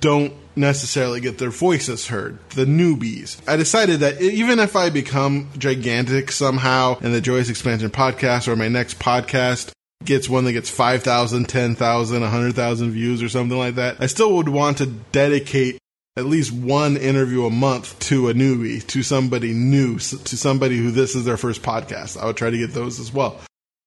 don't 0.00 0.32
necessarily 0.56 1.20
get 1.20 1.38
their 1.38 1.50
voices 1.50 2.08
heard, 2.08 2.38
the 2.50 2.64
newbies. 2.64 3.40
I 3.48 3.56
decided 3.56 4.00
that 4.00 4.20
even 4.20 4.58
if 4.58 4.76
I 4.76 4.90
become 4.90 5.48
gigantic 5.58 6.32
somehow 6.32 6.98
in 6.98 7.12
the 7.12 7.20
Joyous 7.20 7.48
Expansion 7.48 7.90
podcast 7.90 8.48
or 8.48 8.56
my 8.56 8.68
next 8.68 8.98
podcast 8.98 9.72
gets 10.04 10.28
one 10.28 10.44
that 10.44 10.52
gets 10.52 10.70
5,000, 10.70 11.48
10,000, 11.48 12.20
100,000 12.20 12.90
views 12.90 13.22
or 13.22 13.28
something 13.28 13.58
like 13.58 13.76
that, 13.76 13.96
I 14.00 14.06
still 14.06 14.34
would 14.36 14.48
want 14.48 14.78
to 14.78 14.86
dedicate 14.86 15.78
at 16.16 16.26
least 16.26 16.52
one 16.52 16.96
interview 16.96 17.46
a 17.46 17.50
month 17.50 17.98
to 18.00 18.28
a 18.28 18.34
newbie, 18.34 18.86
to 18.88 19.02
somebody 19.02 19.52
new, 19.52 19.98
to 19.98 20.36
somebody 20.36 20.76
who 20.76 20.90
this 20.90 21.14
is 21.14 21.24
their 21.24 21.36
first 21.36 21.62
podcast. 21.62 22.20
I 22.20 22.26
would 22.26 22.36
try 22.36 22.50
to 22.50 22.58
get 22.58 22.74
those 22.74 22.98
as 23.00 23.12
well 23.12 23.40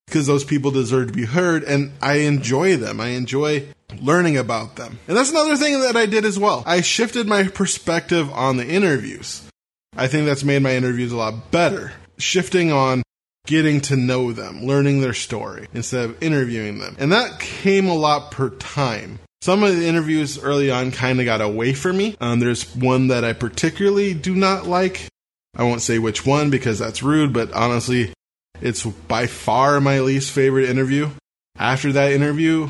because 0.07 0.27
those 0.27 0.43
people 0.43 0.71
deserve 0.71 1.07
to 1.07 1.13
be 1.13 1.25
heard 1.25 1.63
and 1.63 1.91
I 2.01 2.19
enjoy 2.19 2.77
them. 2.77 2.99
I 2.99 3.09
enjoy 3.09 3.67
learning 4.01 4.37
about 4.37 4.75
them. 4.75 4.99
And 5.07 5.17
that's 5.17 5.31
another 5.31 5.55
thing 5.55 5.79
that 5.81 5.95
I 5.95 6.05
did 6.05 6.25
as 6.25 6.39
well. 6.39 6.63
I 6.65 6.81
shifted 6.81 7.27
my 7.27 7.47
perspective 7.47 8.31
on 8.31 8.57
the 8.57 8.67
interviews. 8.67 9.47
I 9.95 10.07
think 10.07 10.25
that's 10.25 10.43
made 10.43 10.61
my 10.61 10.75
interviews 10.75 11.11
a 11.11 11.17
lot 11.17 11.51
better. 11.51 11.93
Shifting 12.17 12.71
on 12.71 13.03
getting 13.45 13.81
to 13.81 13.95
know 13.95 14.31
them, 14.31 14.63
learning 14.63 15.01
their 15.01 15.13
story 15.13 15.67
instead 15.73 16.09
of 16.09 16.23
interviewing 16.23 16.79
them. 16.79 16.95
And 16.97 17.11
that 17.11 17.39
came 17.39 17.87
a 17.87 17.93
lot 17.93 18.31
per 18.31 18.49
time. 18.51 19.19
Some 19.41 19.63
of 19.63 19.75
the 19.75 19.85
interviews 19.85 20.39
early 20.41 20.71
on 20.71 20.91
kind 20.91 21.19
of 21.19 21.25
got 21.25 21.41
away 21.41 21.73
from 21.73 21.97
me. 21.97 22.15
Um, 22.21 22.39
there's 22.39 22.73
one 22.75 23.07
that 23.07 23.25
I 23.25 23.33
particularly 23.33 24.13
do 24.13 24.33
not 24.33 24.65
like. 24.65 25.07
I 25.55 25.63
won't 25.63 25.81
say 25.81 25.99
which 25.99 26.25
one 26.25 26.49
because 26.49 26.79
that's 26.79 27.03
rude, 27.03 27.33
but 27.33 27.51
honestly, 27.51 28.13
it's 28.61 28.85
by 28.85 29.27
far 29.27 29.81
my 29.81 29.99
least 29.99 30.31
favorite 30.31 30.69
interview. 30.69 31.09
After 31.57 31.91
that 31.91 32.13
interview, 32.13 32.69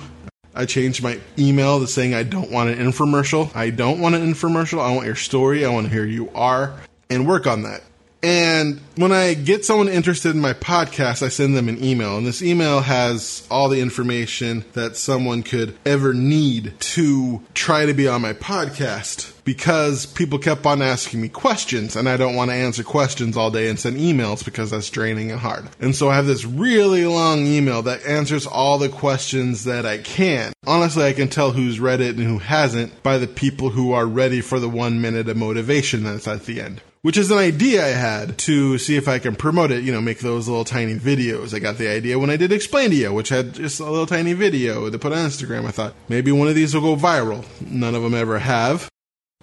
I 0.56 0.66
changed 0.66 1.02
my 1.02 1.20
email 1.38 1.80
to 1.80 1.88
saying 1.88 2.14
I 2.14 2.24
don't 2.24 2.52
want 2.52 2.70
an 2.70 2.78
infomercial. 2.78 3.56
I 3.56 3.70
don't 3.72 4.00
want 4.00 4.16
an 4.16 4.22
infomercial. 4.22 4.80
I 4.80 4.94
want 4.94 5.06
your 5.06 5.16
story. 5.16 5.66
I 5.66 5.70
want 5.70 5.88
to 5.88 5.92
hear 5.92 6.06
you 6.06 6.30
are 6.36 6.80
and 7.10 7.28
work 7.28 7.48
on 7.48 7.64
that. 7.64 7.82
And 8.24 8.80
when 8.96 9.12
I 9.12 9.34
get 9.34 9.66
someone 9.66 9.90
interested 9.90 10.34
in 10.34 10.40
my 10.40 10.54
podcast, 10.54 11.22
I 11.22 11.28
send 11.28 11.58
them 11.58 11.68
an 11.68 11.84
email. 11.84 12.18
And 12.18 12.26
this 12.26 12.42
email 12.42 12.80
has 12.80 13.46
all 13.52 13.68
the 13.68 13.82
information 13.82 14.64
that 14.74 14.96
someone 14.96 15.44
could 15.44 15.78
ever 15.86 16.14
need 16.14 16.74
to 16.80 17.42
try 17.54 17.86
to 17.86 17.94
be 17.94 18.08
on 18.08 18.22
my 18.22 18.32
podcast 18.32 19.34
because 19.44 20.06
people 20.06 20.40
kept 20.40 20.66
on 20.66 20.82
asking 20.82 21.20
me 21.22 21.28
questions 21.28 21.98
and 21.98 22.08
I 22.08 22.16
don't 22.16 22.36
want 22.36 22.50
to 22.50 22.56
answer 22.56 22.82
questions 22.82 23.36
all 23.36 23.52
day 23.52 23.68
and 23.68 23.78
send 23.78 23.98
emails 23.98 24.46
because 24.46 24.72
that's 24.72 24.90
draining 24.90 25.30
and 25.30 25.40
hard. 25.42 25.68
And 25.82 25.94
so 25.94 26.10
I 26.10 26.16
have 26.16 26.26
this 26.26 26.46
really 26.46 27.06
long 27.06 27.46
email 27.46 27.82
that 27.82 28.06
answers 28.06 28.48
all 28.48 28.78
the 28.78 28.88
questions 28.88 29.66
that 29.66 29.86
I 29.86 29.98
can. 29.98 30.54
Honestly, 30.66 31.04
I 31.04 31.12
can 31.12 31.28
tell 31.28 31.52
who's 31.52 31.82
read 31.82 32.00
it 32.00 32.16
and 32.16 32.26
who 32.26 32.38
hasn't 32.38 33.04
by 33.04 33.18
the 33.18 33.28
people 33.28 33.72
who 33.72 33.92
are 33.92 34.06
ready 34.06 34.40
for 34.40 34.62
the 34.62 34.70
one 34.70 35.02
minute 35.02 35.28
of 35.28 35.36
motivation 35.36 36.06
that's 36.06 36.26
at 36.26 36.46
the 36.46 36.62
end 36.62 36.82
which 37.04 37.18
is 37.18 37.30
an 37.30 37.38
idea 37.38 37.86
I 37.86 37.90
had 37.90 38.38
to 38.40 38.78
see 38.78 38.96
if 38.96 39.08
I 39.08 39.20
can 39.20 39.36
promote 39.36 39.72
it, 39.72 39.84
you 39.84 39.92
know, 39.92 40.02
make 40.02 40.20
those 40.20 40.48
little 40.48 40.64
tiny 40.64 40.96
videos. 40.96 41.54
I 41.54 41.60
got 41.60 41.78
the 41.78 41.90
idea 41.90 42.18
when 42.18 42.30
I 42.30 42.38
did 42.38 42.52
Explain 42.52 42.90
to 42.92 42.96
You, 42.96 43.14
which 43.14 43.30
had 43.30 43.54
just 43.54 43.80
a 43.80 43.84
little 43.84 44.06
tiny 44.06 44.34
video 44.34 44.90
to 44.90 44.98
put 44.98 45.12
on 45.12 45.20
Instagram. 45.20 45.66
I 45.66 45.72
thought 45.72 45.94
maybe 46.08 46.32
one 46.32 46.48
of 46.48 46.56
these 46.56 46.74
will 46.74 46.82
go 46.82 46.96
viral. 46.96 47.46
None 47.62 47.94
of 47.94 48.04
them 48.04 48.14
ever 48.14 48.40
have, 48.40 48.90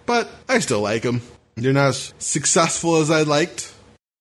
but 0.05 0.27
I 0.49 0.59
still 0.59 0.81
like 0.81 1.03
them. 1.03 1.21
They're 1.55 1.71
not 1.71 1.89
as 1.89 2.13
successful 2.17 2.95
as 2.95 3.11
I'd 3.11 3.27
liked, 3.27 3.70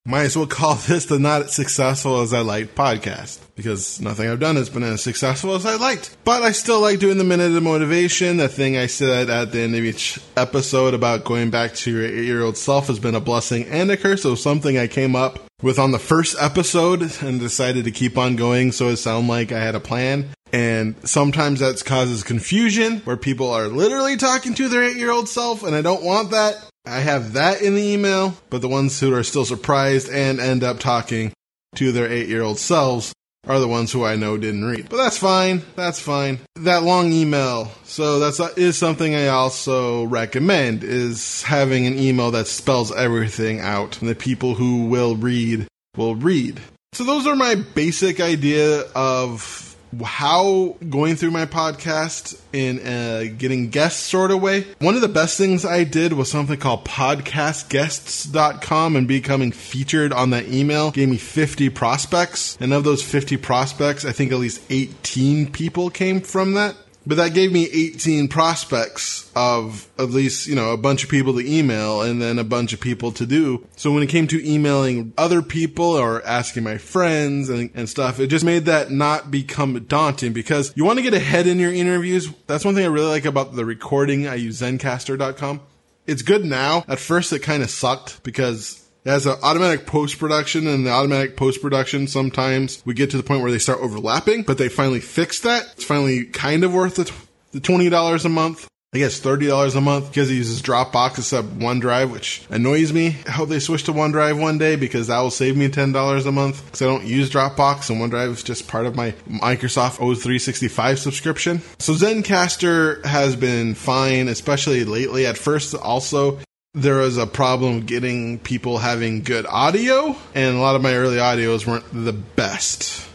might 0.06 0.22
as 0.22 0.36
well 0.36 0.46
call 0.46 0.74
this 0.86 1.06
the 1.06 1.18
not 1.18 1.50
successful 1.50 2.20
as 2.20 2.32
I 2.32 2.40
liked 2.40 2.74
podcast 2.74 3.40
because 3.54 4.00
nothing 4.00 4.28
I've 4.28 4.40
done 4.40 4.56
has 4.56 4.70
been 4.70 4.82
as 4.82 5.02
successful 5.02 5.54
as 5.54 5.66
I 5.66 5.76
liked. 5.76 6.16
But 6.24 6.42
I 6.42 6.52
still 6.52 6.80
like 6.80 6.98
doing 6.98 7.18
the 7.18 7.24
minute 7.24 7.54
of 7.54 7.62
motivation. 7.62 8.38
The 8.38 8.48
thing 8.48 8.76
I 8.76 8.86
said 8.86 9.28
at 9.28 9.52
the 9.52 9.60
end 9.60 9.74
of 9.74 9.84
each 9.84 10.18
episode 10.36 10.94
about 10.94 11.24
going 11.24 11.50
back 11.50 11.74
to 11.74 11.90
your 11.90 12.04
eight 12.04 12.24
year 12.24 12.42
old 12.42 12.56
self 12.56 12.86
has 12.86 12.98
been 12.98 13.14
a 13.14 13.20
blessing 13.20 13.64
and 13.66 13.90
a 13.90 13.96
curse. 13.96 14.22
So 14.22 14.34
something 14.34 14.78
I 14.78 14.86
came 14.86 15.14
up 15.14 15.38
with 15.62 15.78
on 15.78 15.92
the 15.92 15.98
first 15.98 16.36
episode 16.40 17.02
and 17.22 17.38
decided 17.38 17.84
to 17.84 17.90
keep 17.90 18.16
on 18.16 18.36
going 18.36 18.72
so 18.72 18.88
it 18.88 18.96
sounded 18.96 19.28
like 19.28 19.52
I 19.52 19.60
had 19.60 19.74
a 19.74 19.80
plan. 19.80 20.30
And 20.52 20.96
sometimes 21.08 21.60
that 21.60 21.84
causes 21.84 22.24
confusion 22.24 23.00
where 23.00 23.16
people 23.16 23.50
are 23.50 23.68
literally 23.68 24.16
talking 24.16 24.54
to 24.54 24.68
their 24.68 24.82
eight 24.82 24.96
year 24.96 25.10
old 25.10 25.28
self 25.28 25.62
and 25.62 25.76
I 25.76 25.82
don't 25.82 26.02
want 26.02 26.30
that. 26.30 26.69
I 26.86 27.00
have 27.00 27.34
that 27.34 27.62
in 27.62 27.74
the 27.74 27.82
email, 27.82 28.34
but 28.48 28.62
the 28.62 28.68
ones 28.68 28.98
who 28.98 29.14
are 29.14 29.22
still 29.22 29.44
surprised 29.44 30.10
and 30.10 30.40
end 30.40 30.64
up 30.64 30.78
talking 30.78 31.32
to 31.76 31.92
their 31.92 32.10
eight 32.10 32.28
year 32.28 32.42
old 32.42 32.58
selves 32.58 33.12
are 33.46 33.58
the 33.58 33.68
ones 33.68 33.92
who 33.92 34.04
I 34.04 34.16
know 34.16 34.36
didn't 34.36 34.64
read. 34.64 34.88
But 34.88 34.98
that's 34.98 35.18
fine. 35.18 35.62
That's 35.76 36.00
fine. 36.00 36.40
That 36.56 36.82
long 36.82 37.12
email. 37.12 37.70
So 37.84 38.18
that's 38.18 38.38
is 38.56 38.76
something 38.76 39.14
I 39.14 39.28
also 39.28 40.04
recommend 40.04 40.84
is 40.84 41.42
having 41.42 41.86
an 41.86 41.98
email 41.98 42.30
that 42.32 42.46
spells 42.46 42.92
everything 42.92 43.60
out 43.60 44.00
and 44.00 44.10
the 44.10 44.14
people 44.14 44.54
who 44.54 44.86
will 44.86 45.16
read 45.16 45.66
will 45.96 46.16
read. 46.16 46.60
So 46.92 47.04
those 47.04 47.26
are 47.26 47.36
my 47.36 47.54
basic 47.54 48.20
idea 48.20 48.82
of 48.94 49.69
how 50.04 50.76
going 50.88 51.16
through 51.16 51.32
my 51.32 51.46
podcast 51.46 52.40
in 52.52 52.80
a 52.84 52.90
uh, 52.90 53.24
getting 53.36 53.70
guests 53.70 54.02
sort 54.02 54.30
of 54.30 54.40
way. 54.40 54.66
One 54.78 54.94
of 54.94 55.00
the 55.00 55.08
best 55.08 55.36
things 55.36 55.64
I 55.64 55.82
did 55.84 56.12
was 56.12 56.30
something 56.30 56.58
called 56.58 56.84
podcastguests.com 56.84 58.96
and 58.96 59.08
becoming 59.08 59.52
featured 59.52 60.12
on 60.12 60.30
that 60.30 60.48
email 60.48 60.90
gave 60.90 61.08
me 61.08 61.16
50 61.16 61.70
prospects. 61.70 62.58
And 62.60 62.72
of 62.72 62.82
those 62.84 63.02
50 63.02 63.36
prospects, 63.38 64.04
I 64.04 64.12
think 64.12 64.32
at 64.32 64.38
least 64.38 64.62
18 64.70 65.50
people 65.52 65.90
came 65.90 66.20
from 66.20 66.54
that. 66.54 66.76
But 67.06 67.16
that 67.16 67.34
gave 67.34 67.50
me 67.50 67.64
18 67.64 68.28
prospects 68.28 69.30
of 69.34 69.88
at 69.98 70.10
least, 70.10 70.46
you 70.46 70.54
know, 70.54 70.72
a 70.72 70.76
bunch 70.76 71.02
of 71.02 71.10
people 71.10 71.34
to 71.34 71.40
email 71.40 72.02
and 72.02 72.20
then 72.20 72.38
a 72.38 72.44
bunch 72.44 72.72
of 72.72 72.80
people 72.80 73.10
to 73.12 73.26
do. 73.26 73.66
So 73.76 73.90
when 73.90 74.02
it 74.02 74.08
came 74.08 74.26
to 74.28 74.46
emailing 74.46 75.12
other 75.16 75.40
people 75.40 75.86
or 75.86 76.24
asking 76.26 76.62
my 76.62 76.76
friends 76.78 77.48
and, 77.48 77.70
and 77.74 77.88
stuff, 77.88 78.20
it 78.20 78.26
just 78.26 78.44
made 78.44 78.66
that 78.66 78.90
not 78.90 79.30
become 79.30 79.82
daunting 79.84 80.32
because 80.32 80.72
you 80.76 80.84
want 80.84 80.98
to 80.98 81.02
get 81.02 81.14
ahead 81.14 81.46
in 81.46 81.58
your 81.58 81.72
interviews. 81.72 82.30
That's 82.46 82.64
one 82.64 82.74
thing 82.74 82.84
I 82.84 82.88
really 82.88 83.10
like 83.10 83.24
about 83.24 83.54
the 83.54 83.64
recording. 83.64 84.26
I 84.26 84.34
use 84.34 84.60
Zencastr.com. 84.60 85.60
It's 86.06 86.22
good 86.22 86.44
now. 86.44 86.84
At 86.88 86.98
first, 86.98 87.32
it 87.32 87.40
kind 87.40 87.62
of 87.62 87.70
sucked 87.70 88.22
because 88.22 88.84
it 89.04 89.10
has 89.10 89.26
an 89.26 89.36
automatic 89.42 89.86
post 89.86 90.18
production, 90.18 90.66
and 90.66 90.86
the 90.86 90.90
automatic 90.90 91.36
post 91.36 91.62
production 91.62 92.06
sometimes 92.06 92.82
we 92.84 92.94
get 92.94 93.10
to 93.10 93.16
the 93.16 93.22
point 93.22 93.42
where 93.42 93.50
they 93.50 93.58
start 93.58 93.80
overlapping, 93.80 94.42
but 94.42 94.58
they 94.58 94.68
finally 94.68 95.00
fixed 95.00 95.42
that. 95.44 95.64
It's 95.72 95.84
finally 95.84 96.24
kind 96.24 96.64
of 96.64 96.74
worth 96.74 96.96
the, 96.96 97.10
the 97.52 97.60
$20 97.60 98.24
a 98.24 98.28
month. 98.28 98.66
I 98.92 98.98
guess 98.98 99.20
$30 99.20 99.76
a 99.76 99.80
month 99.80 100.08
because 100.08 100.32
it 100.32 100.34
uses 100.34 100.62
Dropbox 100.62 101.18
instead 101.18 101.44
of 101.44 101.50
OneDrive, 101.52 102.10
which 102.10 102.42
annoys 102.50 102.92
me. 102.92 103.16
I 103.24 103.30
hope 103.30 103.48
they 103.48 103.60
switch 103.60 103.84
to 103.84 103.92
OneDrive 103.92 104.40
one 104.40 104.58
day 104.58 104.74
because 104.74 105.06
that 105.06 105.20
will 105.20 105.30
save 105.30 105.56
me 105.56 105.68
$10 105.68 106.26
a 106.26 106.32
month 106.32 106.64
because 106.64 106.82
I 106.82 106.86
don't 106.86 107.06
use 107.06 107.30
Dropbox 107.30 107.88
and 107.88 108.00
OneDrive 108.00 108.32
is 108.32 108.42
just 108.42 108.66
part 108.66 108.86
of 108.86 108.96
my 108.96 109.12
Microsoft 109.28 109.98
O365 109.98 110.98
subscription. 110.98 111.62
So 111.78 111.92
Zencastr 111.92 113.04
has 113.04 113.36
been 113.36 113.76
fine, 113.76 114.26
especially 114.26 114.84
lately. 114.84 115.24
At 115.24 115.38
first, 115.38 115.72
also, 115.76 116.40
there 116.74 116.96
was 116.96 117.16
a 117.16 117.26
problem 117.26 117.80
getting 117.80 118.38
people 118.38 118.78
having 118.78 119.22
good 119.22 119.46
audio, 119.46 120.16
and 120.34 120.56
a 120.56 120.60
lot 120.60 120.76
of 120.76 120.82
my 120.82 120.94
early 120.94 121.16
audios 121.16 121.66
weren't 121.66 121.84
the 121.92 122.12
best. 122.12 123.08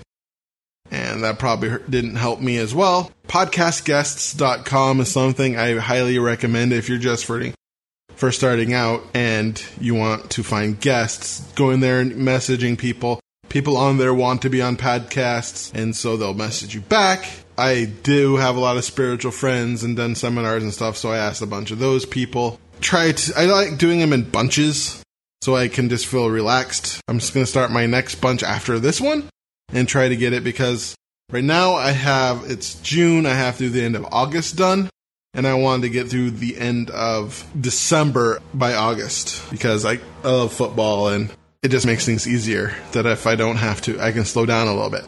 And 0.91 1.24
that 1.24 1.39
probably 1.39 1.71
didn't 1.89 2.17
help 2.17 2.41
me 2.41 2.57
as 2.57 2.75
well. 2.75 3.12
Podcastguests.com 3.27 5.00
is 5.01 5.12
something 5.12 5.57
I 5.57 5.77
highly 5.77 6.19
recommend 6.19 6.74
if 6.74 6.89
you're 6.89 6.97
just 6.97 7.25
for, 7.25 8.31
starting 8.31 8.74
out 8.74 9.01
and 9.13 9.62
you 9.79 9.95
want 9.95 10.31
to 10.31 10.43
find 10.43 10.79
guests. 10.79 11.39
Go 11.53 11.71
in 11.71 11.79
there 11.79 12.00
and 12.01 12.13
messaging 12.13 12.77
people. 12.77 13.19
People 13.50 13.77
on 13.77 13.97
there 13.97 14.13
want 14.13 14.41
to 14.41 14.50
be 14.50 14.62
on 14.62 14.75
podcasts, 14.75 15.74
and 15.74 15.95
so 15.95 16.17
they'll 16.17 16.33
message 16.33 16.75
you 16.75 16.81
back. 16.81 17.25
I 17.57 17.85
do 17.85 18.35
have 18.35 18.57
a 18.57 18.59
lot 18.59 18.75
of 18.75 18.83
spiritual 18.83 19.31
friends 19.31 19.83
and 19.83 19.95
done 19.95 20.15
seminars 20.15 20.62
and 20.62 20.74
stuff, 20.74 20.97
so 20.97 21.09
I 21.09 21.17
asked 21.17 21.41
a 21.41 21.47
bunch 21.47 21.71
of 21.71 21.79
those 21.79 22.05
people 22.05 22.59
try 22.82 23.12
to, 23.12 23.34
I 23.38 23.46
like 23.46 23.77
doing 23.77 24.00
them 24.00 24.13
in 24.13 24.29
bunches 24.29 25.03
so 25.41 25.55
I 25.55 25.67
can 25.67 25.89
just 25.89 26.08
feel 26.08 26.29
relaxed. 26.29 27.01
I'm 27.08 27.20
just 27.20 27.34
going 27.34 27.46
to 27.46 27.50
start 27.50 27.72
my 27.72 27.86
next 27.86 28.15
bunch 28.15 28.44
after 28.44 28.79
this 28.79 29.00
one 29.00 29.29
and 29.70 29.88
try 29.88 30.10
to 30.10 30.15
get 30.15 30.34
it 30.34 30.44
because 30.44 30.96
right 31.32 31.44
now 31.44 31.74
I 31.74 31.91
have, 31.91 32.50
it's 32.50 32.75
June, 32.82 33.25
I 33.25 33.34
have 33.34 33.55
through 33.55 33.70
the 33.70 33.84
end 33.84 33.96
of 33.96 34.05
August 34.12 34.55
done. 34.55 34.89
And 35.34 35.46
I 35.46 35.55
wanted 35.55 35.82
to 35.82 35.89
get 35.89 36.08
through 36.08 36.32
the 36.32 36.58
end 36.58 36.89
of 36.91 37.46
December 37.60 38.41
by 38.53 38.74
August 38.74 39.51
because 39.51 39.84
I, 39.84 40.00
I 40.24 40.29
love 40.29 40.53
football 40.53 41.10
and 41.10 41.29
it 41.62 41.70
just 41.72 41.86
makes 41.86 42.05
things 42.05 42.25
easier 42.25 42.74
that 42.94 43.05
if 43.05 43.27
I 43.27 43.36
don't 43.36 43.58
have 43.58 43.82
to, 43.82 44.00
I 44.00 44.13
can 44.13 44.24
slow 44.24 44.46
down 44.46 44.67
a 44.67 44.74
little 44.74 44.89
bit. 44.89 45.05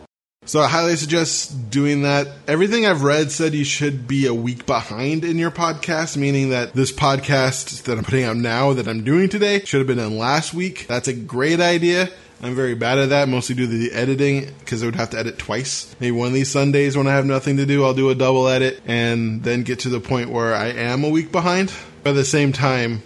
So 0.47 0.61
I 0.61 0.69
highly 0.69 0.95
suggest 0.95 1.69
doing 1.69 2.03
that. 2.03 2.29
Everything 2.47 2.85
I've 2.85 3.03
read 3.03 3.31
said 3.31 3.53
you 3.53 3.65
should 3.65 4.07
be 4.07 4.27
a 4.27 4.33
week 4.33 4.65
behind 4.65 5.25
in 5.25 5.37
your 5.37 5.51
podcast, 5.51 6.15
meaning 6.15 6.51
that 6.51 6.71
this 6.73 6.89
podcast 6.89 7.83
that 7.83 7.97
I'm 7.97 8.05
putting 8.05 8.23
out 8.23 8.37
now 8.37 8.71
that 8.71 8.87
I'm 8.87 9.03
doing 9.03 9.27
today 9.27 9.59
should 9.65 9.79
have 9.79 9.87
been 9.87 9.97
done 9.97 10.17
last 10.17 10.53
week. 10.53 10.87
That's 10.87 11.09
a 11.09 11.13
great 11.13 11.59
idea. 11.59 12.09
I'm 12.41 12.55
very 12.55 12.75
bad 12.75 12.97
at 12.97 13.09
that, 13.09 13.27
mostly 13.27 13.55
do 13.55 13.67
the 13.67 13.91
editing 13.91 14.53
because 14.59 14.83
I 14.83 14.85
would 14.85 14.95
have 14.95 15.09
to 15.09 15.19
edit 15.19 15.37
twice. 15.37 15.93
Maybe 15.99 16.11
one 16.11 16.27
of 16.27 16.33
these 16.33 16.49
Sundays 16.49 16.95
when 16.95 17.07
I 17.07 17.15
have 17.15 17.25
nothing 17.25 17.57
to 17.57 17.65
do, 17.65 17.83
I'll 17.83 17.93
do 17.93 18.09
a 18.09 18.15
double 18.15 18.47
edit 18.47 18.79
and 18.87 19.43
then 19.43 19.63
get 19.63 19.79
to 19.79 19.89
the 19.89 19.99
point 19.99 20.29
where 20.29 20.55
I 20.55 20.67
am 20.67 21.03
a 21.03 21.09
week 21.09 21.29
behind. 21.29 21.73
But 22.03 22.11
at 22.11 22.15
the 22.15 22.23
same 22.23 22.53
time, 22.53 23.03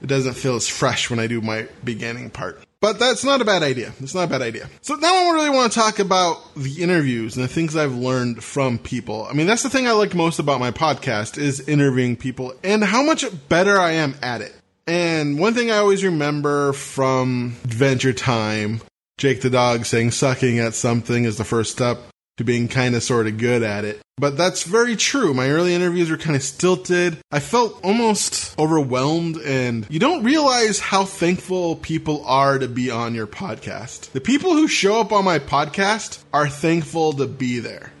it 0.00 0.06
doesn't 0.06 0.34
feel 0.34 0.54
as 0.54 0.68
fresh 0.68 1.10
when 1.10 1.18
I 1.18 1.26
do 1.26 1.40
my 1.40 1.66
beginning 1.82 2.30
part. 2.30 2.62
But 2.80 3.00
that's 3.00 3.24
not 3.24 3.40
a 3.40 3.44
bad 3.44 3.64
idea. 3.64 3.92
It's 3.98 4.14
not 4.14 4.24
a 4.24 4.28
bad 4.28 4.42
idea. 4.42 4.68
So 4.82 4.94
now 4.94 5.12
I 5.12 5.30
really 5.32 5.50
want 5.50 5.72
to 5.72 5.78
talk 5.78 5.98
about 5.98 6.36
the 6.54 6.82
interviews 6.82 7.36
and 7.36 7.44
the 7.44 7.48
things 7.48 7.74
I've 7.74 7.94
learned 7.94 8.44
from 8.44 8.78
people. 8.78 9.26
I 9.28 9.32
mean, 9.32 9.48
that's 9.48 9.64
the 9.64 9.70
thing 9.70 9.88
I 9.88 9.92
like 9.92 10.14
most 10.14 10.38
about 10.38 10.60
my 10.60 10.70
podcast 10.70 11.38
is 11.38 11.66
interviewing 11.68 12.16
people 12.16 12.54
and 12.62 12.84
how 12.84 13.02
much 13.02 13.24
better 13.48 13.78
I 13.78 13.92
am 13.92 14.14
at 14.22 14.42
it. 14.42 14.54
And 14.86 15.38
one 15.38 15.54
thing 15.54 15.70
I 15.70 15.78
always 15.78 16.04
remember 16.04 16.72
from 16.72 17.56
Adventure 17.64 18.12
Time, 18.12 18.80
Jake 19.18 19.40
the 19.40 19.50
dog 19.50 19.84
saying 19.84 20.12
sucking 20.12 20.60
at 20.60 20.74
something 20.74 21.24
is 21.24 21.36
the 21.36 21.44
first 21.44 21.72
step 21.72 21.98
to 22.38 22.44
being 22.44 22.68
kind 22.68 22.94
of 22.94 23.02
sort 23.02 23.26
of 23.26 23.36
good 23.36 23.62
at 23.62 23.84
it. 23.84 24.00
But 24.16 24.36
that's 24.36 24.64
very 24.64 24.96
true. 24.96 25.32
My 25.32 25.50
early 25.50 25.74
interviews 25.74 26.10
were 26.10 26.16
kind 26.16 26.34
of 26.34 26.42
stilted. 26.42 27.18
I 27.30 27.38
felt 27.38 27.84
almost 27.84 28.58
overwhelmed, 28.58 29.36
and 29.36 29.86
you 29.88 30.00
don't 30.00 30.24
realize 30.24 30.80
how 30.80 31.04
thankful 31.04 31.76
people 31.76 32.24
are 32.26 32.58
to 32.58 32.66
be 32.66 32.90
on 32.90 33.14
your 33.14 33.28
podcast. 33.28 34.10
The 34.12 34.20
people 34.20 34.54
who 34.54 34.66
show 34.66 35.00
up 35.00 35.12
on 35.12 35.24
my 35.24 35.38
podcast 35.38 36.22
are 36.32 36.48
thankful 36.48 37.12
to 37.14 37.26
be 37.26 37.60
there. 37.60 37.92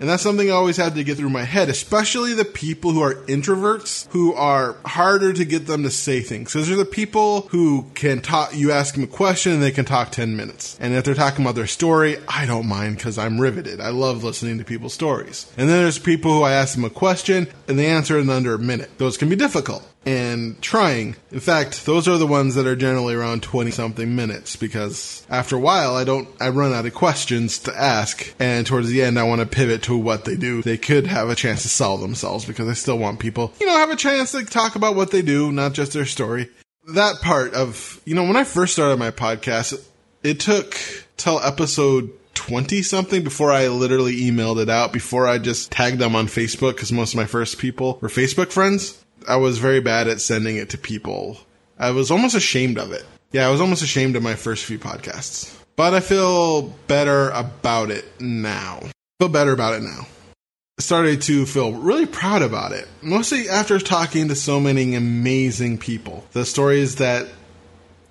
And 0.00 0.08
that's 0.08 0.22
something 0.22 0.50
I 0.50 0.54
always 0.54 0.78
had 0.78 0.94
to 0.94 1.04
get 1.04 1.18
through 1.18 1.28
my 1.28 1.44
head, 1.44 1.68
especially 1.68 2.32
the 2.32 2.46
people 2.46 2.92
who 2.92 3.02
are 3.02 3.14
introverts, 3.26 4.08
who 4.10 4.32
are 4.32 4.76
harder 4.84 5.34
to 5.34 5.44
get 5.44 5.66
them 5.66 5.82
to 5.82 5.90
say 5.90 6.20
things. 6.20 6.52
Because 6.52 6.68
they're 6.68 6.76
the 6.76 6.86
people 6.86 7.42
who 7.50 7.84
can 7.94 8.20
talk, 8.20 8.54
you 8.54 8.72
ask 8.72 8.94
them 8.94 9.04
a 9.04 9.06
question 9.06 9.52
and 9.52 9.62
they 9.62 9.70
can 9.70 9.84
talk 9.84 10.10
10 10.10 10.36
minutes. 10.36 10.78
And 10.80 10.94
if 10.94 11.04
they're 11.04 11.14
talking 11.14 11.44
about 11.44 11.54
their 11.54 11.66
story, 11.66 12.16
I 12.26 12.46
don't 12.46 12.66
mind 12.66 12.96
because 12.96 13.18
I'm 13.18 13.38
riveted. 13.38 13.80
I 13.80 13.90
love 13.90 14.24
listening 14.24 14.56
to 14.58 14.64
people's 14.64 14.94
stories. 14.94 15.52
And 15.58 15.68
then 15.68 15.82
there's 15.82 15.98
people 15.98 16.32
who 16.32 16.42
I 16.42 16.52
ask 16.52 16.74
them 16.74 16.84
a 16.84 16.90
question 16.90 17.46
and 17.68 17.78
they 17.78 17.86
answer 17.86 18.18
in 18.18 18.30
under 18.30 18.54
a 18.54 18.58
minute. 18.58 18.90
Those 18.96 19.18
can 19.18 19.28
be 19.28 19.36
difficult 19.36 19.86
and 20.04 20.60
trying. 20.62 21.16
In 21.30 21.40
fact, 21.40 21.84
those 21.84 22.08
are 22.08 22.18
the 22.18 22.26
ones 22.26 22.54
that 22.54 22.66
are 22.66 22.76
generally 22.76 23.14
around 23.14 23.42
20 23.42 23.70
something 23.70 24.14
minutes 24.14 24.56
because 24.56 25.26
after 25.28 25.56
a 25.56 25.60
while 25.60 25.94
I 25.94 26.04
don't, 26.04 26.28
I 26.40 26.48
run 26.48 26.72
out 26.72 26.86
of 26.86 26.94
questions 26.94 27.58
to 27.60 27.78
ask 27.78 28.34
and 28.38 28.66
towards 28.66 28.88
the 28.88 29.02
end 29.02 29.18
I 29.18 29.24
want 29.24 29.40
to 29.40 29.46
pivot 29.46 29.82
to 29.84 29.96
what 29.96 30.24
they 30.24 30.36
do. 30.36 30.62
They 30.62 30.78
could 30.78 31.06
have 31.06 31.28
a 31.28 31.34
chance 31.34 31.62
to 31.62 31.68
sell 31.68 31.98
themselves 31.98 32.44
because 32.44 32.68
I 32.68 32.74
still 32.74 32.98
want 32.98 33.20
people, 33.20 33.52
you 33.60 33.66
know, 33.66 33.76
have 33.76 33.90
a 33.90 33.96
chance 33.96 34.32
to 34.32 34.44
talk 34.44 34.74
about 34.74 34.96
what 34.96 35.10
they 35.10 35.22
do, 35.22 35.52
not 35.52 35.74
just 35.74 35.92
their 35.92 36.06
story. 36.06 36.48
That 36.94 37.16
part 37.20 37.54
of, 37.54 38.00
you 38.04 38.14
know, 38.14 38.24
when 38.24 38.36
I 38.36 38.44
first 38.44 38.72
started 38.72 38.98
my 38.98 39.10
podcast, 39.10 39.84
it 40.22 40.40
took 40.40 40.76
till 41.16 41.40
episode 41.40 42.10
20 42.34 42.82
something 42.82 43.22
before 43.22 43.52
I 43.52 43.68
literally 43.68 44.16
emailed 44.22 44.62
it 44.62 44.70
out, 44.70 44.92
before 44.92 45.26
I 45.26 45.38
just 45.38 45.70
tagged 45.70 45.98
them 45.98 46.16
on 46.16 46.26
Facebook 46.26 46.72
because 46.72 46.90
most 46.90 47.12
of 47.12 47.18
my 47.18 47.26
first 47.26 47.58
people 47.58 47.98
were 48.00 48.08
Facebook 48.08 48.50
friends. 48.50 48.99
I 49.28 49.36
was 49.36 49.58
very 49.58 49.80
bad 49.80 50.08
at 50.08 50.20
sending 50.20 50.56
it 50.56 50.70
to 50.70 50.78
people. 50.78 51.38
I 51.78 51.90
was 51.90 52.10
almost 52.10 52.34
ashamed 52.34 52.78
of 52.78 52.92
it. 52.92 53.04
Yeah, 53.32 53.46
I 53.46 53.50
was 53.50 53.60
almost 53.60 53.82
ashamed 53.82 54.16
of 54.16 54.22
my 54.22 54.34
first 54.34 54.64
few 54.64 54.78
podcasts. 54.78 55.56
But 55.76 55.94
I 55.94 56.00
feel 56.00 56.62
better 56.88 57.30
about 57.30 57.90
it 57.90 58.20
now. 58.20 58.80
Feel 59.18 59.28
better 59.28 59.52
about 59.52 59.74
it 59.74 59.82
now. 59.82 60.06
I 60.78 60.82
started 60.82 61.22
to 61.22 61.46
feel 61.46 61.72
really 61.72 62.06
proud 62.06 62.42
about 62.42 62.72
it. 62.72 62.88
Mostly 63.02 63.48
after 63.48 63.78
talking 63.78 64.28
to 64.28 64.34
so 64.34 64.60
many 64.60 64.94
amazing 64.94 65.78
people. 65.78 66.26
The 66.32 66.44
stories 66.44 66.96
that 66.96 67.28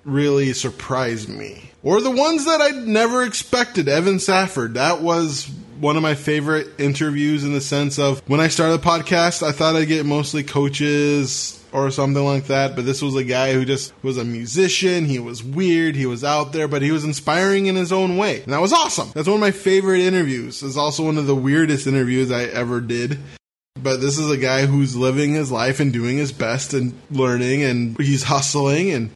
really 0.04 0.52
surprised 0.52 1.28
me. 1.28 1.70
Or 1.82 2.00
the 2.00 2.10
ones 2.10 2.44
that 2.44 2.60
I'd 2.60 2.86
never 2.86 3.24
expected. 3.24 3.88
Evan 3.88 4.18
Safford, 4.18 4.74
that 4.74 5.00
was 5.00 5.50
one 5.80 5.96
of 5.96 6.02
my 6.02 6.14
favorite 6.14 6.78
interviews 6.78 7.42
in 7.42 7.54
the 7.54 7.60
sense 7.60 7.98
of 7.98 8.20
when 8.28 8.38
I 8.38 8.48
started 8.48 8.80
the 8.80 8.86
podcast, 8.86 9.42
I 9.42 9.52
thought 9.52 9.76
I'd 9.76 9.88
get 9.88 10.04
mostly 10.04 10.42
coaches 10.42 11.56
or 11.72 11.90
something 11.90 12.24
like 12.24 12.46
that, 12.48 12.76
but 12.76 12.84
this 12.84 13.00
was 13.00 13.16
a 13.16 13.24
guy 13.24 13.54
who 13.54 13.64
just 13.64 13.94
was 14.02 14.18
a 14.18 14.24
musician. 14.24 15.06
He 15.06 15.18
was 15.18 15.42
weird. 15.42 15.96
He 15.96 16.04
was 16.04 16.22
out 16.22 16.52
there, 16.52 16.68
but 16.68 16.82
he 16.82 16.92
was 16.92 17.04
inspiring 17.04 17.66
in 17.66 17.76
his 17.76 17.92
own 17.92 18.16
way. 18.16 18.42
And 18.42 18.52
that 18.52 18.60
was 18.60 18.72
awesome. 18.72 19.10
That's 19.14 19.28
one 19.28 19.36
of 19.36 19.40
my 19.40 19.52
favorite 19.52 20.00
interviews. 20.00 20.62
It's 20.62 20.76
also 20.76 21.04
one 21.04 21.16
of 21.16 21.26
the 21.26 21.34
weirdest 21.34 21.86
interviews 21.86 22.30
I 22.30 22.44
ever 22.44 22.80
did. 22.80 23.18
But 23.80 24.00
this 24.00 24.18
is 24.18 24.30
a 24.30 24.36
guy 24.36 24.66
who's 24.66 24.96
living 24.96 25.32
his 25.32 25.50
life 25.50 25.80
and 25.80 25.92
doing 25.92 26.18
his 26.18 26.32
best 26.32 26.74
and 26.74 26.92
learning 27.10 27.62
and 27.62 27.96
he's 27.98 28.24
hustling 28.24 28.90
and 28.90 29.10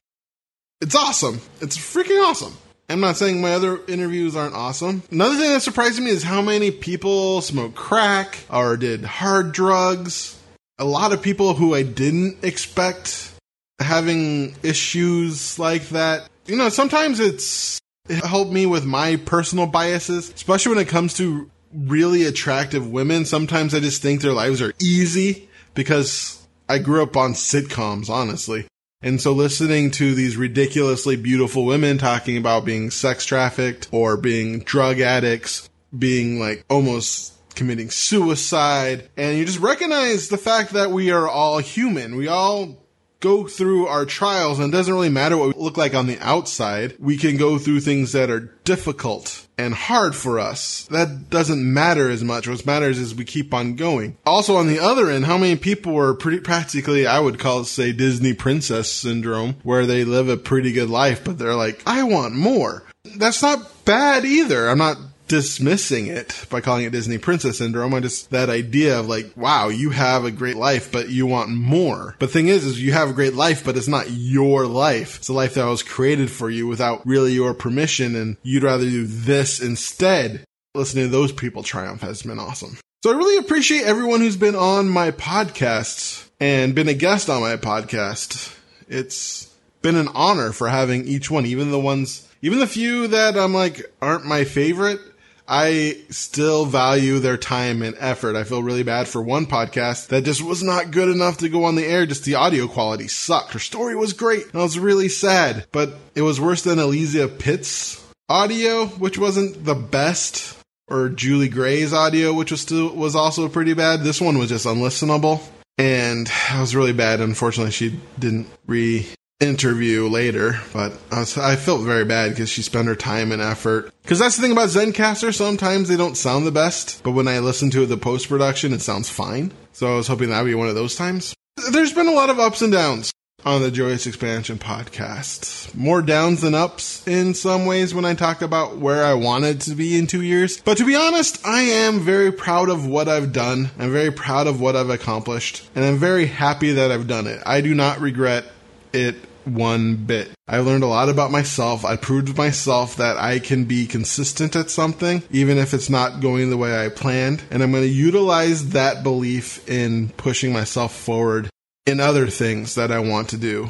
it's 0.81 0.94
awesome. 0.94 1.40
It's 1.61 1.77
freaking 1.77 2.22
awesome. 2.22 2.57
I'm 2.94 3.00
not 3.00 3.16
saying 3.16 3.40
my 3.40 3.54
other 3.54 3.80
interviews 3.88 4.37
aren't 4.37 4.54
awesome. 4.54 5.02
Another 5.11 5.35
thing 5.35 5.50
that 5.50 5.62
surprised 5.62 6.00
me 6.00 6.12
is 6.12 6.22
how 6.22 6.40
many 6.40 6.70
people 6.70 7.40
smoke 7.40 7.74
crack 7.74 8.38
or 8.48 8.76
did 8.76 9.04
hard 9.04 9.50
drugs. 9.50 10.40
A 10.78 10.85
lot 10.85 11.12
of 11.12 11.20
people 11.20 11.54
who 11.54 11.74
I 11.74 11.83
didn't 11.83 12.44
expect 12.44 13.33
having 13.80 14.54
issues 14.62 15.59
like 15.59 15.88
that. 15.88 16.28
You 16.46 16.54
know, 16.54 16.68
sometimes 16.68 17.18
it's 17.18 17.80
it 18.09 18.24
helped 18.24 18.52
me 18.52 18.64
with 18.64 18.85
my 18.85 19.16
personal 19.16 19.66
biases, 19.66 20.30
especially 20.33 20.76
when 20.76 20.87
it 20.87 20.88
comes 20.88 21.14
to 21.14 21.50
really 21.74 22.22
attractive 22.22 22.88
women. 22.88 23.24
Sometimes 23.24 23.74
I 23.74 23.80
just 23.80 24.02
think 24.02 24.20
their 24.20 24.33
lives 24.33 24.62
are 24.62 24.72
easy 24.80 25.48
because 25.74 26.46
I 26.68 26.78
grew 26.78 27.02
up 27.02 27.16
on 27.16 27.33
sitcoms, 27.33 28.09
honestly. 28.09 28.66
And 29.04 29.20
so 29.20 29.32
listening 29.32 29.90
to 29.92 30.14
these 30.14 30.38
ridiculously 30.38 31.16
beautiful 31.16 31.66
women 31.66 31.98
talking 31.98 32.38
about 32.38 32.64
being 32.64 32.90
sex 32.90 33.26
trafficked 33.26 33.86
or 33.92 34.16
being 34.16 34.60
drug 34.60 34.98
addicts, 34.98 35.68
being 35.96 36.40
like 36.40 36.64
almost 36.70 37.34
committing 37.54 37.90
suicide, 37.90 39.10
and 39.18 39.36
you 39.36 39.44
just 39.44 39.60
recognize 39.60 40.28
the 40.28 40.38
fact 40.38 40.72
that 40.72 40.90
we 40.90 41.10
are 41.10 41.28
all 41.28 41.58
human. 41.58 42.16
We 42.16 42.28
all 42.28 42.82
go 43.20 43.46
through 43.46 43.88
our 43.88 44.06
trials 44.06 44.58
and 44.58 44.72
it 44.72 44.76
doesn't 44.76 44.94
really 44.94 45.10
matter 45.10 45.36
what 45.36 45.54
we 45.54 45.62
look 45.62 45.76
like 45.76 45.94
on 45.94 46.06
the 46.06 46.18
outside. 46.20 46.96
We 46.98 47.18
can 47.18 47.36
go 47.36 47.58
through 47.58 47.80
things 47.80 48.12
that 48.12 48.30
are 48.30 48.40
difficult 48.64 49.43
and 49.56 49.74
hard 49.74 50.14
for 50.14 50.38
us. 50.38 50.84
That 50.90 51.30
doesn't 51.30 51.72
matter 51.72 52.10
as 52.10 52.24
much. 52.24 52.48
What 52.48 52.66
matters 52.66 52.98
is 52.98 53.14
we 53.14 53.24
keep 53.24 53.54
on 53.54 53.76
going. 53.76 54.16
Also 54.26 54.56
on 54.56 54.66
the 54.66 54.80
other 54.80 55.10
end, 55.10 55.26
how 55.26 55.38
many 55.38 55.56
people 55.56 55.92
were 55.92 56.14
pretty 56.14 56.40
practically, 56.40 57.06
I 57.06 57.20
would 57.20 57.38
call 57.38 57.60
it 57.60 57.66
say 57.66 57.92
Disney 57.92 58.32
princess 58.32 58.90
syndrome, 58.90 59.56
where 59.62 59.86
they 59.86 60.04
live 60.04 60.28
a 60.28 60.36
pretty 60.36 60.72
good 60.72 60.90
life, 60.90 61.24
but 61.24 61.38
they're 61.38 61.54
like, 61.54 61.82
I 61.86 62.02
want 62.02 62.34
more. 62.34 62.82
That's 63.16 63.42
not 63.42 63.84
bad 63.84 64.24
either. 64.24 64.68
I'm 64.68 64.78
not 64.78 64.96
dismissing 65.28 66.06
it 66.06 66.46
by 66.50 66.60
calling 66.60 66.84
it 66.84 66.92
Disney 66.92 67.18
princess 67.18 67.58
syndrome. 67.58 67.94
I 67.94 68.00
just 68.00 68.30
that 68.30 68.50
idea 68.50 69.00
of 69.00 69.08
like, 69.08 69.32
wow, 69.37 69.68
you 69.68 69.90
have 69.90 70.24
a 70.24 70.30
great 70.30 70.56
life, 70.56 70.92
but 70.92 71.08
you 71.08 71.26
want 71.26 71.50
more. 71.50 72.16
But 72.18 72.30
thing 72.30 72.48
is, 72.48 72.64
is 72.64 72.82
you 72.82 72.92
have 72.92 73.10
a 73.10 73.14
great 73.14 73.34
life, 73.34 73.64
but 73.64 73.76
it's 73.76 73.88
not 73.88 74.10
your 74.10 74.66
life. 74.66 75.18
It's 75.18 75.28
a 75.28 75.32
life 75.32 75.54
that 75.54 75.64
was 75.66 75.82
created 75.82 76.30
for 76.30 76.50
you 76.50 76.66
without 76.66 77.06
really 77.06 77.32
your 77.32 77.54
permission, 77.54 78.16
and 78.16 78.37
you'd 78.42 78.62
rather 78.62 78.84
do 78.84 79.06
this 79.06 79.60
instead. 79.60 80.44
Listening 80.74 81.04
to 81.04 81.10
those 81.10 81.32
people 81.32 81.62
triumph 81.62 82.00
has 82.00 82.22
been 82.22 82.40
awesome. 82.40 82.76
So 83.04 83.12
I 83.12 83.16
really 83.16 83.37
appreciate 83.37 83.84
everyone 83.84 84.20
who's 84.20 84.37
been 84.37 84.56
on 84.56 84.88
my 84.88 85.10
podcast 85.10 86.28
and 86.40 86.74
been 86.74 86.88
a 86.88 86.94
guest 86.94 87.30
on 87.30 87.42
my 87.42 87.56
podcast. 87.56 88.56
It's 88.88 89.54
been 89.82 89.96
an 89.96 90.08
honor 90.14 90.52
for 90.52 90.68
having 90.68 91.06
each 91.06 91.30
one, 91.30 91.46
even 91.46 91.70
the 91.70 91.78
ones, 91.78 92.26
even 92.42 92.58
the 92.58 92.66
few 92.66 93.06
that 93.08 93.37
I'm 93.37 93.54
like 93.54 93.84
aren't 94.00 94.24
my 94.24 94.44
favorite. 94.44 95.00
I 95.46 95.98
still 96.11 96.64
value 96.64 97.18
their 97.18 97.37
time 97.37 97.83
and 97.83 97.94
effort. 97.98 98.37
I 98.37 98.44
feel 98.44 98.62
really 98.62 98.83
bad 98.83 99.09
for 99.09 99.20
one 99.20 99.46
podcast 99.46 100.09
that 100.09 100.24
just 100.24 100.42
was 100.42 100.62
not 100.62 100.90
good 100.90 101.09
enough 101.09 101.38
to 101.38 101.48
go 101.48 101.64
on 101.64 101.74
the 101.74 101.87
air. 101.87 102.07
Just 102.07 102.24
the 102.24 102.37
audio 102.37 102.66
quality 102.66 103.09
sucked. 103.09 103.52
Her 103.52 103.59
story 103.59 103.94
was 103.94 104.14
great. 104.14 104.46
And 104.46 104.61
I 104.61 104.62
was 104.62 104.78
really 104.78 105.09
sad, 105.09 105.66
but 105.70 105.94
it 106.14 106.22
was 106.22 106.40
worse 106.40 106.62
than 106.62 106.78
Alicia 106.78 107.28
Pitt's 107.28 108.02
audio, 108.28 108.87
which 108.87 109.18
wasn't 109.18 109.64
the 109.64 109.74
best, 109.74 110.57
or 110.88 111.11
Julie 111.11 111.48
Gray's 111.48 111.92
audio, 111.92 112.33
which 112.33 112.50
was 112.50 112.62
still 112.62 112.94
was 112.94 113.14
also 113.14 113.48
pretty 113.48 113.74
bad. 113.74 114.00
This 114.00 114.20
one 114.20 114.38
was 114.38 114.48
just 114.48 114.66
unlistenable. 114.66 115.42
And 115.76 116.28
it 116.28 116.61
was 116.61 116.76
really 116.76 116.92
bad. 116.92 117.20
Unfortunately, 117.20 117.72
she 117.72 117.98
didn't 118.18 118.46
re 118.66 119.07
interview 119.40 120.09
later, 120.09 120.61
but 120.73 120.92
I, 121.11 121.20
was, 121.20 121.37
I 121.37 121.57
felt 121.57 121.83
very 121.83 122.05
bad 122.05 122.31
because 122.31 122.49
she 122.49 122.62
spent 122.62 122.88
her 122.88 122.94
time 122.94 123.33
and 123.33 123.42
effort. 123.42 123.92
Because 124.03 124.18
that's 124.18 124.37
the 124.37 124.42
thing 124.42 124.53
about 124.53 124.68
Zencastr, 124.68 125.35
sometimes 125.35 125.88
they 125.88 125.97
don't 125.97 126.16
sound 126.16 126.47
the 126.47 126.53
best, 126.53 127.03
but 127.03 127.12
when 127.12 127.29
I 127.29 127.40
listen 127.40 127.70
to 127.70 127.87
the 127.87 127.97
post 127.97 128.29
production, 128.29 128.73
it 128.73 128.81
sounds 128.81 129.09
fine. 129.09 129.53
So 129.73 129.92
I 129.92 129.97
was 129.97 130.07
hoping 130.07 130.31
that 130.31 130.42
would 130.42 130.49
be 130.49 130.55
one 130.55 130.68
of 130.68 130.75
those 130.75 130.97
times. 130.97 131.35
There's 131.70 131.92
been 131.92 132.09
a 132.09 132.12
lot 132.12 132.31
of 132.31 132.38
ups 132.38 132.62
and 132.62 132.73
downs 132.73 133.12
on 133.44 133.61
the 133.61 133.70
Joyous 133.70 134.07
Expansion 134.07 134.59
podcast. 134.59 135.75
More 135.75 136.01
downs 136.01 136.40
than 136.40 136.55
ups 136.55 137.07
in 137.07 137.35
some 137.35 137.66
ways 137.66 137.94
when 137.94 138.05
I 138.05 138.14
talk 138.14 138.40
about 138.40 138.79
where 138.79 139.05
I 139.05 139.14
wanted 139.14 139.61
to 139.62 139.75
be 139.75 139.99
in 139.99 140.07
two 140.07 140.23
years. 140.23 140.61
But 140.61 140.79
to 140.79 140.87
be 140.87 140.94
honest, 140.94 141.44
I 141.47 141.62
am 141.62 142.01
very 142.01 142.33
proud 142.33 142.70
of 142.70 142.87
what 142.87 143.09
I've 143.09 143.33
done. 143.33 143.70
I'm 143.79 143.92
very 143.92 144.11
proud 144.11 144.47
of 144.47 144.61
what 144.61 144.77
I've 144.77 144.90
accomplished. 144.90 145.68
And 145.75 145.85
I'm 145.85 145.99
very 145.99 146.27
happy 146.27 146.73
that 146.73 146.90
I've 146.90 147.07
done 147.07 147.27
it. 147.27 147.42
I 147.44 147.61
do 147.61 147.75
not 147.75 148.01
regret 148.01 148.47
it 148.94 149.16
one 149.44 149.96
bit. 149.96 150.30
I 150.48 150.59
learned 150.59 150.85
a 150.85 150.88
lot 150.88 151.09
about 151.09 151.30
myself. 151.30 151.85
I 151.85 151.96
proved 151.96 152.28
to 152.28 152.35
myself 152.35 152.96
that 152.96 153.18
I 153.18 153.38
can 153.38 153.64
be 153.64 153.87
consistent 153.87 154.57
at 154.57 154.70
something, 154.70 155.22
even 155.30 155.59
if 155.59 155.74
it's 155.74 155.90
not 155.90 156.20
going 156.20 156.50
the 156.50 156.57
way 156.57 156.85
I 156.85 156.88
planned. 156.88 157.42
And 157.50 157.62
I'm 157.62 157.70
going 157.70 157.83
to 157.83 157.88
utilize 157.88 158.70
that 158.70 159.02
belief 159.02 159.68
in 159.68 160.11
pushing 160.11 160.52
myself 160.52 160.94
forward 160.94 161.50
in 161.87 162.00
other 162.00 162.28
things 162.28 162.74
that 162.76 162.90
I 162.90 163.00
want 163.00 163.28
to 163.30 163.37
do. 163.37 163.68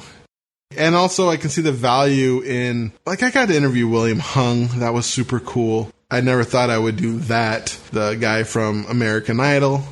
And 0.76 0.94
also, 0.94 1.28
I 1.28 1.36
can 1.36 1.50
see 1.50 1.62
the 1.62 1.72
value 1.72 2.40
in, 2.42 2.92
like, 3.06 3.22
I 3.22 3.30
got 3.30 3.48
to 3.48 3.56
interview 3.56 3.86
William 3.88 4.18
Hung. 4.18 4.66
That 4.78 4.94
was 4.94 5.06
super 5.06 5.38
cool. 5.38 5.90
I 6.10 6.20
never 6.20 6.44
thought 6.44 6.70
I 6.70 6.78
would 6.78 6.96
do 6.96 7.18
that. 7.20 7.78
The 7.92 8.14
guy 8.14 8.42
from 8.42 8.86
American 8.88 9.38
Idol. 9.38 9.84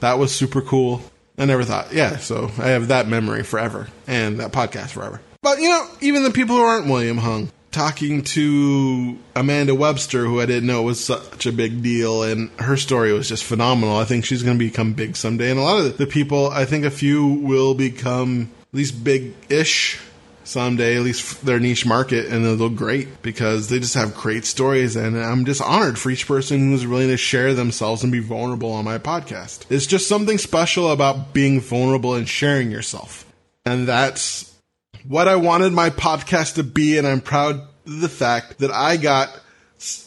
That 0.00 0.18
was 0.18 0.34
super 0.34 0.62
cool. 0.62 1.02
I 1.38 1.44
never 1.44 1.64
thought, 1.64 1.92
yeah, 1.92 2.16
so 2.16 2.50
I 2.58 2.68
have 2.68 2.88
that 2.88 3.08
memory 3.08 3.42
forever 3.42 3.88
and 4.06 4.40
that 4.40 4.52
podcast 4.52 4.90
forever. 4.90 5.20
But, 5.42 5.60
you 5.60 5.68
know, 5.68 5.86
even 6.00 6.22
the 6.22 6.30
people 6.30 6.56
who 6.56 6.62
aren't 6.62 6.86
William 6.86 7.18
Hung, 7.18 7.50
talking 7.76 8.22
to 8.22 9.18
Amanda 9.34 9.74
Webster, 9.74 10.24
who 10.24 10.40
I 10.40 10.46
didn't 10.46 10.66
know 10.66 10.82
was 10.82 11.04
such 11.04 11.44
a 11.44 11.52
big 11.52 11.82
deal, 11.82 12.22
and 12.22 12.50
her 12.58 12.76
story 12.78 13.12
was 13.12 13.28
just 13.28 13.44
phenomenal. 13.44 13.98
I 13.98 14.04
think 14.04 14.24
she's 14.24 14.42
going 14.42 14.58
to 14.58 14.64
become 14.64 14.94
big 14.94 15.14
someday. 15.14 15.50
And 15.50 15.60
a 15.60 15.62
lot 15.62 15.80
of 15.80 15.98
the 15.98 16.06
people, 16.06 16.48
I 16.48 16.64
think 16.64 16.86
a 16.86 16.90
few 16.90 17.26
will 17.26 17.74
become 17.74 18.50
at 18.62 18.74
least 18.74 19.04
big 19.04 19.34
ish 19.50 20.00
someday, 20.46 20.96
at 20.96 21.02
least 21.02 21.44
their 21.44 21.58
niche 21.58 21.84
market, 21.84 22.26
and 22.26 22.44
they'll 22.44 22.54
look 22.54 22.74
great 22.74 23.22
because 23.22 23.68
they 23.68 23.78
just 23.78 23.94
have 23.94 24.14
great 24.14 24.44
stories. 24.44 24.96
And 24.96 25.18
I'm 25.18 25.44
just 25.44 25.60
honored 25.60 25.98
for 25.98 26.10
each 26.10 26.26
person 26.26 26.70
who's 26.70 26.86
willing 26.86 27.08
to 27.08 27.16
share 27.16 27.54
themselves 27.54 28.02
and 28.02 28.12
be 28.12 28.20
vulnerable 28.20 28.72
on 28.72 28.84
my 28.84 28.98
podcast. 28.98 29.66
It's 29.70 29.86
just 29.86 30.08
something 30.08 30.38
special 30.38 30.90
about 30.90 31.32
being 31.32 31.60
vulnerable 31.60 32.14
and 32.14 32.28
sharing 32.28 32.70
yourself. 32.70 33.24
And 33.64 33.88
that's 33.88 34.54
what 35.06 35.28
I 35.28 35.36
wanted 35.36 35.72
my 35.72 35.90
podcast 35.90 36.54
to 36.54 36.62
be. 36.62 36.98
And 36.98 37.06
I'm 37.06 37.20
proud 37.20 37.56
of 37.56 38.00
the 38.00 38.08
fact 38.08 38.58
that 38.58 38.70
I 38.70 38.96
got 38.96 39.28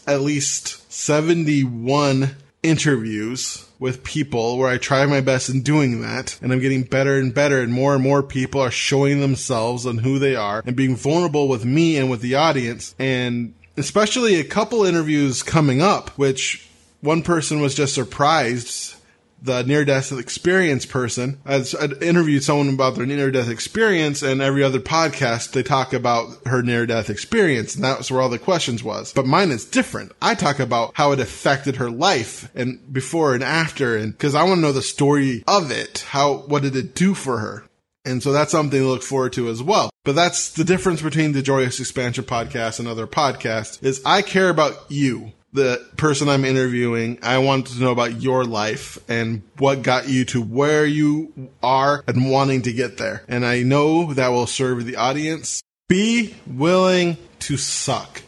at 0.07 0.21
least 0.21 0.91
71 0.91 2.35
interviews 2.61 3.65
with 3.79 4.03
people 4.03 4.57
where 4.57 4.69
I 4.69 4.77
try 4.77 5.05
my 5.05 5.21
best 5.21 5.49
in 5.49 5.61
doing 5.61 6.01
that 6.01 6.37
and 6.41 6.51
I'm 6.51 6.59
getting 6.59 6.83
better 6.83 7.17
and 7.17 7.33
better 7.33 7.61
and 7.61 7.71
more 7.71 7.93
and 7.93 8.03
more 8.03 8.21
people 8.21 8.59
are 8.61 8.71
showing 8.71 9.21
themselves 9.21 9.85
and 9.85 10.01
who 10.01 10.19
they 10.19 10.35
are 10.35 10.61
and 10.65 10.75
being 10.75 10.95
vulnerable 10.95 11.47
with 11.47 11.63
me 11.63 11.97
and 11.97 12.09
with 12.09 12.21
the 12.21 12.35
audience. 12.35 12.93
And 12.99 13.53
especially 13.77 14.35
a 14.39 14.43
couple 14.43 14.83
interviews 14.83 15.41
coming 15.41 15.81
up 15.81 16.09
which 16.11 16.69
one 17.01 17.21
person 17.21 17.61
was 17.61 17.75
just 17.75 17.95
surprised 17.95 18.95
the 19.41 19.63
near 19.63 19.85
death 19.85 20.11
experience 20.11 20.85
person. 20.85 21.39
I 21.45 21.55
uh, 21.55 21.87
interviewed 22.01 22.43
someone 22.43 22.69
about 22.69 22.95
their 22.95 23.05
near 23.05 23.31
death 23.31 23.49
experience, 23.49 24.21
and 24.21 24.41
every 24.41 24.63
other 24.63 24.79
podcast 24.79 25.51
they 25.51 25.63
talk 25.63 25.93
about 25.93 26.47
her 26.47 26.61
near 26.61 26.85
death 26.85 27.09
experience, 27.09 27.75
and 27.75 27.83
that's 27.83 28.11
where 28.11 28.21
all 28.21 28.29
the 28.29 28.39
questions 28.39 28.83
was. 28.83 29.13
But 29.13 29.25
mine 29.25 29.51
is 29.51 29.65
different. 29.65 30.11
I 30.21 30.35
talk 30.35 30.59
about 30.59 30.91
how 30.95 31.11
it 31.11 31.19
affected 31.19 31.77
her 31.77 31.89
life 31.89 32.49
and 32.55 32.91
before 32.91 33.33
and 33.33 33.43
after, 33.43 33.95
and 33.95 34.11
because 34.11 34.35
I 34.35 34.43
want 34.43 34.57
to 34.57 34.61
know 34.61 34.71
the 34.71 34.81
story 34.81 35.43
of 35.47 35.71
it. 35.71 36.05
How 36.09 36.37
what 36.47 36.63
did 36.63 36.75
it 36.75 36.95
do 36.95 37.13
for 37.13 37.39
her? 37.39 37.63
And 38.05 38.23
so 38.23 38.31
that's 38.31 38.51
something 38.51 38.79
to 38.79 38.87
look 38.87 39.03
forward 39.03 39.33
to 39.33 39.49
as 39.49 39.61
well. 39.61 39.89
But 40.05 40.15
that's 40.15 40.51
the 40.53 40.63
difference 40.63 41.01
between 41.01 41.33
the 41.33 41.41
Joyous 41.41 41.79
Expansion 41.79 42.23
podcast 42.23 42.79
and 42.79 42.87
other 42.87 43.05
podcasts 43.05 43.83
is 43.83 44.01
I 44.05 44.21
care 44.21 44.49
about 44.49 44.85
you 44.89 45.33
the 45.53 45.85
person 45.97 46.29
I'm 46.29 46.45
interviewing, 46.45 47.19
I 47.23 47.39
want 47.39 47.67
to 47.67 47.79
know 47.79 47.91
about 47.91 48.21
your 48.21 48.45
life 48.45 48.99
and 49.09 49.41
what 49.57 49.81
got 49.81 50.07
you 50.07 50.25
to 50.25 50.41
where 50.41 50.85
you 50.85 51.49
are 51.63 52.03
and 52.07 52.29
wanting 52.29 52.63
to 52.63 52.73
get 52.73 52.97
there. 52.97 53.23
And 53.27 53.45
I 53.45 53.63
know 53.63 54.13
that 54.13 54.29
will 54.29 54.47
serve 54.47 54.85
the 54.85 54.95
audience. 54.95 55.61
Be 55.87 56.35
willing 56.45 57.17
to 57.39 57.57
suck. 57.57 58.21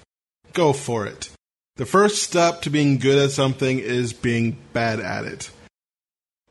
Go 0.53 0.73
for 0.73 1.05
it. 1.05 1.29
The 1.75 1.85
first 1.85 2.23
step 2.23 2.63
to 2.63 2.69
being 2.69 2.97
good 2.97 3.17
at 3.23 3.31
something 3.31 3.79
is 3.79 4.13
being 4.13 4.57
bad 4.73 4.99
at 4.99 5.25
it. 5.25 5.51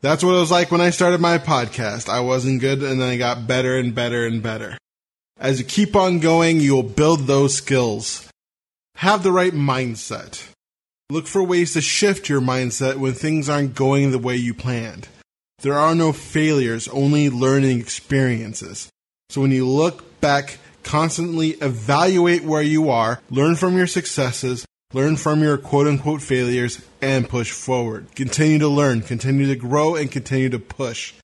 That's 0.02 0.24
what 0.24 0.35
it 0.35 0.40
was 0.40 0.50
like 0.50 0.70
when 0.70 0.80
I 0.80 0.90
started 0.90 1.20
my 1.20 1.38
podcast. 1.38 2.09
I 2.09 2.20
wasn't 2.20 2.61
good 2.61 2.83
and 2.83 3.00
then 3.00 3.09
I 3.09 3.16
got 3.16 3.46
better 3.46 3.76
and 3.76 3.94
better 3.94 4.26
and 4.26 4.42
better. 4.42 4.78
As 5.38 5.59
you 5.59 5.64
keep 5.66 5.94
on 5.94 6.20
going, 6.20 6.61
you 6.61 6.74
will 6.74 6.83
build 6.83 7.20
those 7.20 7.54
skills. 7.54 8.28
Have 8.96 9.22
the 9.22 9.33
right 9.33 9.52
mindset. 9.52 10.46
Look 11.11 11.27
for 11.27 11.42
ways 11.42 11.73
to 11.73 11.81
shift 11.81 12.29
your 12.29 12.40
mindset 12.40 12.99
when 12.99 13.14
things 13.14 13.49
aren't 13.49 13.75
going 13.75 14.12
the 14.12 14.18
way 14.20 14.37
you 14.37 14.55
planned. 14.55 15.09
There 15.61 15.75
are 15.75 15.96
no 15.96 16.12
failures, 16.12 16.87
only 16.87 17.29
learning 17.29 17.81
experiences. 17.81 18.88
So 19.29 19.40
when 19.40 19.51
you 19.51 19.66
look 19.66 20.20
back, 20.20 20.59
constantly 20.85 21.51
evaluate 21.61 22.44
where 22.44 22.62
you 22.62 22.90
are, 22.90 23.20
learn 23.29 23.57
from 23.57 23.77
your 23.77 23.88
successes, 23.88 24.64
learn 24.92 25.16
from 25.16 25.42
your 25.42 25.59
quote 25.59 25.88
unquote 25.88 26.23
failures, 26.23 26.81
and 27.03 27.29
push 27.29 27.51
forward. 27.51 28.07
Continue 28.14 28.61
to 28.61 28.68
learn, 28.68 29.01
continue 29.01 29.49
to 29.49 29.57
grow, 29.57 29.96
and 29.96 30.12
continue 30.12 30.49
to 30.49 30.61
push. 30.61 31.14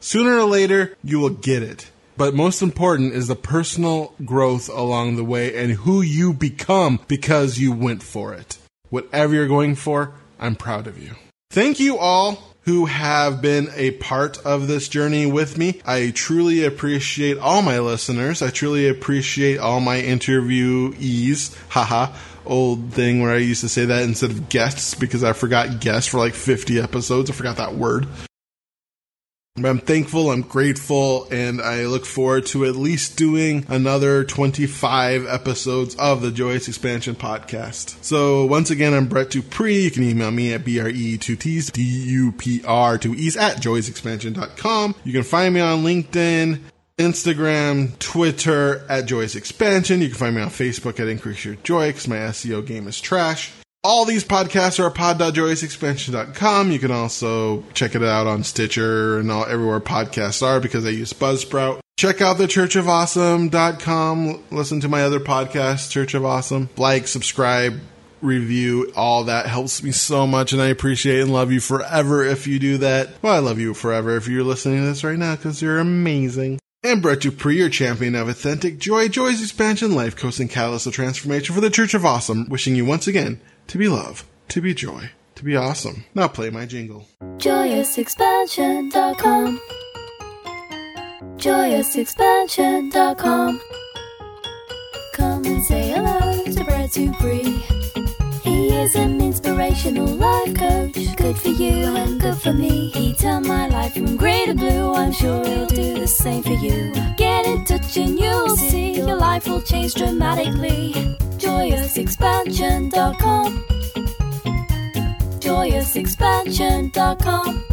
Sooner 0.00 0.36
or 0.36 0.46
later, 0.46 0.96
you 1.04 1.20
will 1.20 1.30
get 1.30 1.62
it. 1.62 1.92
But 2.16 2.34
most 2.34 2.60
important 2.60 3.12
is 3.12 3.28
the 3.28 3.36
personal 3.36 4.14
growth 4.24 4.68
along 4.68 5.14
the 5.14 5.22
way 5.22 5.56
and 5.56 5.70
who 5.70 6.02
you 6.02 6.32
become 6.32 6.98
because 7.06 7.60
you 7.60 7.70
went 7.70 8.02
for 8.02 8.34
it. 8.34 8.58
Whatever 8.90 9.34
you're 9.34 9.48
going 9.48 9.74
for, 9.74 10.12
I'm 10.38 10.56
proud 10.56 10.86
of 10.86 11.02
you. 11.02 11.12
Thank 11.50 11.80
you 11.80 11.98
all 11.98 12.38
who 12.62 12.84
have 12.84 13.40
been 13.40 13.68
a 13.74 13.92
part 13.92 14.38
of 14.44 14.68
this 14.68 14.88
journey 14.88 15.24
with 15.24 15.56
me. 15.56 15.80
I 15.86 16.12
truly 16.14 16.64
appreciate 16.64 17.38
all 17.38 17.62
my 17.62 17.78
listeners. 17.78 18.42
I 18.42 18.50
truly 18.50 18.88
appreciate 18.88 19.58
all 19.58 19.80
my 19.80 20.00
interviewees. 20.00 21.56
Haha. 21.70 22.14
Old 22.44 22.92
thing 22.92 23.20
where 23.20 23.32
I 23.32 23.38
used 23.38 23.62
to 23.62 23.68
say 23.68 23.86
that 23.86 24.02
instead 24.02 24.30
of 24.30 24.48
guests 24.48 24.94
because 24.94 25.24
I 25.24 25.32
forgot 25.32 25.80
guests 25.80 26.10
for 26.10 26.18
like 26.18 26.34
50 26.34 26.80
episodes. 26.80 27.30
I 27.30 27.34
forgot 27.34 27.56
that 27.56 27.74
word. 27.74 28.06
I'm 29.64 29.78
thankful, 29.78 30.30
I'm 30.30 30.42
grateful, 30.42 31.26
and 31.30 31.60
I 31.60 31.86
look 31.86 32.06
forward 32.06 32.46
to 32.46 32.64
at 32.64 32.76
least 32.76 33.16
doing 33.16 33.66
another 33.68 34.24
25 34.24 35.26
episodes 35.26 35.94
of 35.96 36.22
the 36.22 36.30
Joyous 36.30 36.68
Expansion 36.68 37.14
podcast. 37.14 38.02
So 38.04 38.44
once 38.44 38.70
again, 38.70 38.94
I'm 38.94 39.06
Brett 39.06 39.30
Dupree. 39.30 39.84
You 39.84 39.90
can 39.90 40.02
email 40.02 40.30
me 40.30 40.52
at 40.52 40.64
BRE2Ts, 40.64 41.72
D-U-P-R 41.72 42.98
2E's 42.98 43.36
at 43.36 43.56
joyousexpansion.com. 43.56 44.94
You 45.04 45.12
can 45.12 45.22
find 45.24 45.54
me 45.54 45.60
on 45.60 45.84
LinkedIn, 45.84 46.60
Instagram, 46.98 47.98
Twitter 47.98 48.84
at 48.88 49.06
Joyous 49.06 49.36
Expansion. 49.36 50.00
You 50.00 50.08
can 50.08 50.16
find 50.16 50.36
me 50.36 50.42
on 50.42 50.48
Facebook 50.48 50.98
at 51.00 51.08
Increase 51.08 51.44
Your 51.44 51.54
Joy 51.56 51.88
because 51.88 52.08
my 52.08 52.16
SEO 52.16 52.66
game 52.66 52.88
is 52.88 53.00
trash. 53.00 53.52
All 53.84 54.04
these 54.04 54.24
podcasts 54.24 54.80
are 54.80 54.88
at 54.88 54.94
pod.joyousexpansion.com. 54.96 56.72
You 56.72 56.80
can 56.80 56.90
also 56.90 57.62
check 57.74 57.94
it 57.94 58.02
out 58.02 58.26
on 58.26 58.42
Stitcher 58.42 59.18
and 59.18 59.30
all 59.30 59.46
everywhere 59.46 59.78
podcasts 59.78 60.42
are 60.42 60.58
because 60.58 60.84
I 60.84 60.90
use 60.90 61.12
Buzzsprout. 61.12 61.78
Check 61.96 62.20
out 62.20 62.38
the 62.38 62.46
churchofawesome.com. 62.46 64.44
Listen 64.50 64.80
to 64.80 64.88
my 64.88 65.02
other 65.02 65.20
podcast, 65.20 65.90
Church 65.90 66.14
of 66.14 66.24
Awesome. 66.24 66.68
Like, 66.76 67.06
subscribe, 67.06 67.78
review, 68.20 68.92
all 68.96 69.24
that 69.24 69.46
helps 69.46 69.80
me 69.84 69.92
so 69.92 70.26
much 70.26 70.52
and 70.52 70.60
I 70.60 70.66
appreciate 70.66 71.20
and 71.20 71.32
love 71.32 71.52
you 71.52 71.60
forever 71.60 72.24
if 72.24 72.48
you 72.48 72.58
do 72.58 72.78
that. 72.78 73.10
Well, 73.22 73.34
I 73.34 73.38
love 73.38 73.60
you 73.60 73.74
forever 73.74 74.16
if 74.16 74.26
you're 74.26 74.42
listening 74.42 74.80
to 74.80 74.86
this 74.86 75.04
right 75.04 75.18
now 75.18 75.36
because 75.36 75.62
you're 75.62 75.78
amazing. 75.78 76.58
And 76.82 77.00
Brett 77.00 77.20
Dupree, 77.20 77.58
your 77.58 77.68
champion 77.68 78.16
of 78.16 78.28
authentic 78.28 78.78
joy, 78.78 79.06
joyous 79.08 79.40
expansion, 79.40 79.94
life 79.94 80.16
coaching, 80.16 80.44
and 80.44 80.50
catalyst 80.50 80.88
of 80.88 80.94
transformation 80.94 81.54
for 81.54 81.60
the 81.60 81.70
Church 81.70 81.94
of 81.94 82.04
Awesome, 82.04 82.48
wishing 82.48 82.74
you 82.74 82.84
once 82.84 83.06
again 83.06 83.40
to 83.68 83.78
be 83.78 83.88
love, 83.88 84.24
to 84.48 84.60
be 84.60 84.74
joy, 84.74 85.10
to 85.36 85.44
be 85.44 85.54
awesome. 85.54 86.04
Now 86.14 86.26
play 86.28 86.50
my 86.50 86.66
jingle. 86.66 87.06
JoyousExpansion.com. 87.20 89.60
JoyousExpansion.com. 91.36 93.60
Come 95.12 95.44
and 95.44 95.62
say 95.64 95.90
hello 95.90 96.42
to 96.44 96.64
Brett 96.64 96.92
Dupree. 96.92 97.62
He 98.42 98.68
is 98.68 98.94
an 98.94 99.20
inspirational 99.20 100.06
life 100.06 100.54
coach, 100.54 101.16
good 101.16 101.36
for 101.36 101.50
you 101.50 101.94
and 101.96 102.18
good 102.20 102.38
for 102.38 102.54
me. 102.54 102.88
He 102.90 103.12
turned 103.14 103.46
my 103.46 103.68
life 103.68 103.92
from 103.92 104.16
grey 104.16 104.46
to 104.46 104.54
blue. 104.54 104.94
I'm 104.94 105.12
sure 105.12 105.44
he'll 105.44 105.66
do 105.66 105.98
the 106.00 106.06
same 106.06 106.42
for 106.42 106.54
you. 106.54 106.94
Get 107.16 107.44
in 107.46 107.66
touch 107.66 107.98
and 107.98 108.18
you'll 108.18 108.56
see 108.56 108.94
your 108.96 109.14
life 109.16 109.46
will 109.46 109.60
change 109.60 109.92
dramatically. 109.94 111.18
JoyousExpansion.com. 111.48 113.64
JoyousExpansion.com. 115.40 117.64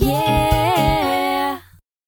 Yeah. 0.00 0.69